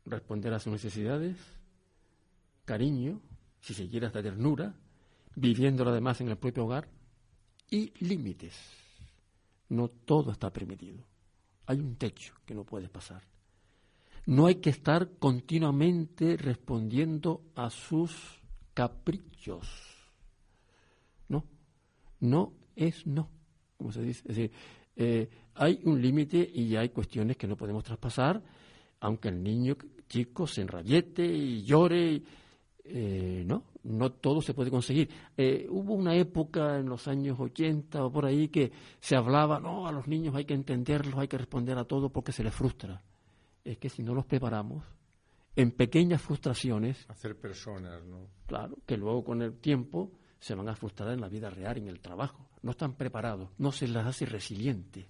responder 0.05 0.53
a 0.53 0.59
sus 0.59 0.73
necesidades, 0.73 1.37
cariño, 2.65 3.21
si 3.59 3.73
se 3.73 3.87
quiere 3.87 4.07
hasta 4.07 4.23
ternura, 4.23 4.75
viviéndolo 5.35 5.91
además 5.91 6.19
en 6.21 6.29
el 6.29 6.37
propio 6.37 6.65
hogar, 6.65 6.87
y 7.69 7.93
límites. 8.05 8.55
No 9.69 9.87
todo 9.89 10.31
está 10.31 10.51
permitido. 10.51 11.03
Hay 11.65 11.79
un 11.79 11.95
techo 11.95 12.33
que 12.45 12.53
no 12.53 12.63
puedes 12.63 12.89
pasar. 12.89 13.23
No 14.25 14.47
hay 14.47 14.55
que 14.55 14.71
estar 14.71 15.17
continuamente 15.19 16.35
respondiendo 16.35 17.43
a 17.55 17.69
sus 17.69 18.41
caprichos. 18.73 19.67
No, 21.29 21.45
no 22.19 22.53
es 22.75 23.05
no, 23.05 23.29
como 23.77 23.91
se 23.91 24.01
dice. 24.01 24.21
Es 24.27 24.35
decir, 24.35 24.51
eh, 24.95 25.29
hay 25.53 25.79
un 25.83 26.01
límite 26.01 26.49
y 26.53 26.75
hay 26.75 26.89
cuestiones 26.89 27.37
que 27.37 27.47
no 27.47 27.55
podemos 27.55 27.83
traspasar, 27.83 28.41
aunque 28.99 29.29
el 29.29 29.43
niño 29.43 29.77
chico 30.07 30.47
se 30.47 30.61
enrabiete 30.61 31.23
y 31.23 31.63
llore. 31.63 32.23
Eh, 32.83 33.43
no, 33.45 33.63
no 33.83 34.11
todo 34.11 34.41
se 34.41 34.55
puede 34.55 34.71
conseguir. 34.71 35.07
Eh, 35.37 35.67
hubo 35.69 35.93
una 35.93 36.15
época 36.15 36.79
en 36.79 36.87
los 36.87 37.07
años 37.07 37.39
80 37.39 38.03
o 38.03 38.11
por 38.11 38.25
ahí 38.25 38.47
que 38.47 38.71
se 38.99 39.15
hablaba, 39.15 39.59
no, 39.59 39.87
a 39.87 39.91
los 39.91 40.07
niños 40.07 40.33
hay 40.35 40.45
que 40.45 40.55
entenderlos, 40.55 41.15
hay 41.15 41.27
que 41.27 41.37
responder 41.37 41.77
a 41.77 41.85
todo 41.85 42.09
porque 42.09 42.31
se 42.31 42.43
les 42.43 42.53
frustra 42.53 43.03
es 43.65 43.77
que 43.77 43.89
si 43.89 44.03
no 44.03 44.13
los 44.13 44.25
preparamos, 44.25 44.83
en 45.55 45.71
pequeñas 45.71 46.21
frustraciones. 46.21 47.05
Hacer 47.09 47.37
personas, 47.37 48.03
¿no? 48.05 48.27
Claro, 48.45 48.77
que 48.85 48.95
luego 48.95 49.23
con 49.23 49.41
el 49.41 49.59
tiempo 49.59 50.11
se 50.39 50.53
van 50.53 50.69
a 50.69 50.75
frustrar 50.75 51.11
en 51.11 51.21
la 51.21 51.27
vida 51.27 51.49
real, 51.49 51.77
en 51.77 51.87
el 51.87 51.99
trabajo. 51.99 52.47
No 52.61 52.71
están 52.71 52.93
preparados, 52.93 53.49
no 53.57 53.71
se 53.71 53.87
les 53.87 54.05
hace 54.05 54.25
resilientes, 54.25 55.05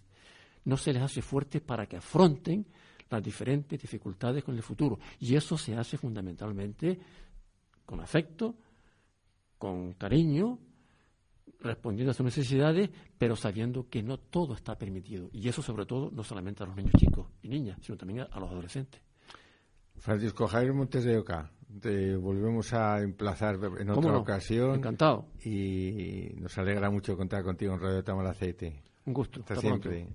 no 0.63 0.77
se 0.77 0.93
les 0.93 1.01
hace 1.01 1.21
fuertes 1.21 1.61
para 1.61 1.85
que 1.87 1.97
afronten 1.97 2.65
las 3.09 3.21
diferentes 3.21 3.79
dificultades 3.79 4.43
con 4.43 4.55
el 4.55 4.63
futuro. 4.63 4.99
Y 5.19 5.35
eso 5.35 5.57
se 5.57 5.75
hace 5.75 5.97
fundamentalmente 5.97 6.97
con 7.85 7.99
afecto, 7.99 8.55
con 9.57 9.93
cariño, 9.93 10.59
respondiendo 11.59 12.11
a 12.11 12.13
sus 12.13 12.25
necesidades, 12.25 12.89
pero 13.17 13.35
sabiendo 13.35 13.87
que 13.89 14.03
no 14.03 14.17
todo 14.17 14.53
está 14.53 14.77
permitido. 14.77 15.29
Y 15.33 15.47
eso 15.47 15.61
sobre 15.61 15.85
todo 15.85 16.11
no 16.11 16.23
solamente 16.23 16.63
a 16.63 16.67
los 16.67 16.75
niños 16.75 16.93
chicos 16.97 17.27
y 17.41 17.49
niñas, 17.49 17.79
sino 17.81 17.97
también 17.97 18.27
a 18.29 18.39
los 18.39 18.49
adolescentes. 18.49 19.01
Francisco 19.97 20.47
Javier 20.47 20.73
Montes 20.73 21.03
de 21.03 21.17
Oca, 21.17 21.51
te 21.81 22.15
volvemos 22.15 22.73
a 22.73 23.01
emplazar 23.01 23.57
en 23.79 23.89
otra 23.89 24.17
ocasión. 24.17 24.75
Encantado. 24.75 25.27
Y 25.43 26.33
nos 26.37 26.57
alegra 26.57 26.89
mucho 26.89 27.17
contar 27.17 27.43
contigo 27.43 27.73
en 27.73 27.79
Radio 27.79 28.03
Tamalacete. 28.03 28.83
Un 29.05 29.13
gusto. 29.13 29.41
Hasta, 29.41 29.55
siempre. 29.55 30.07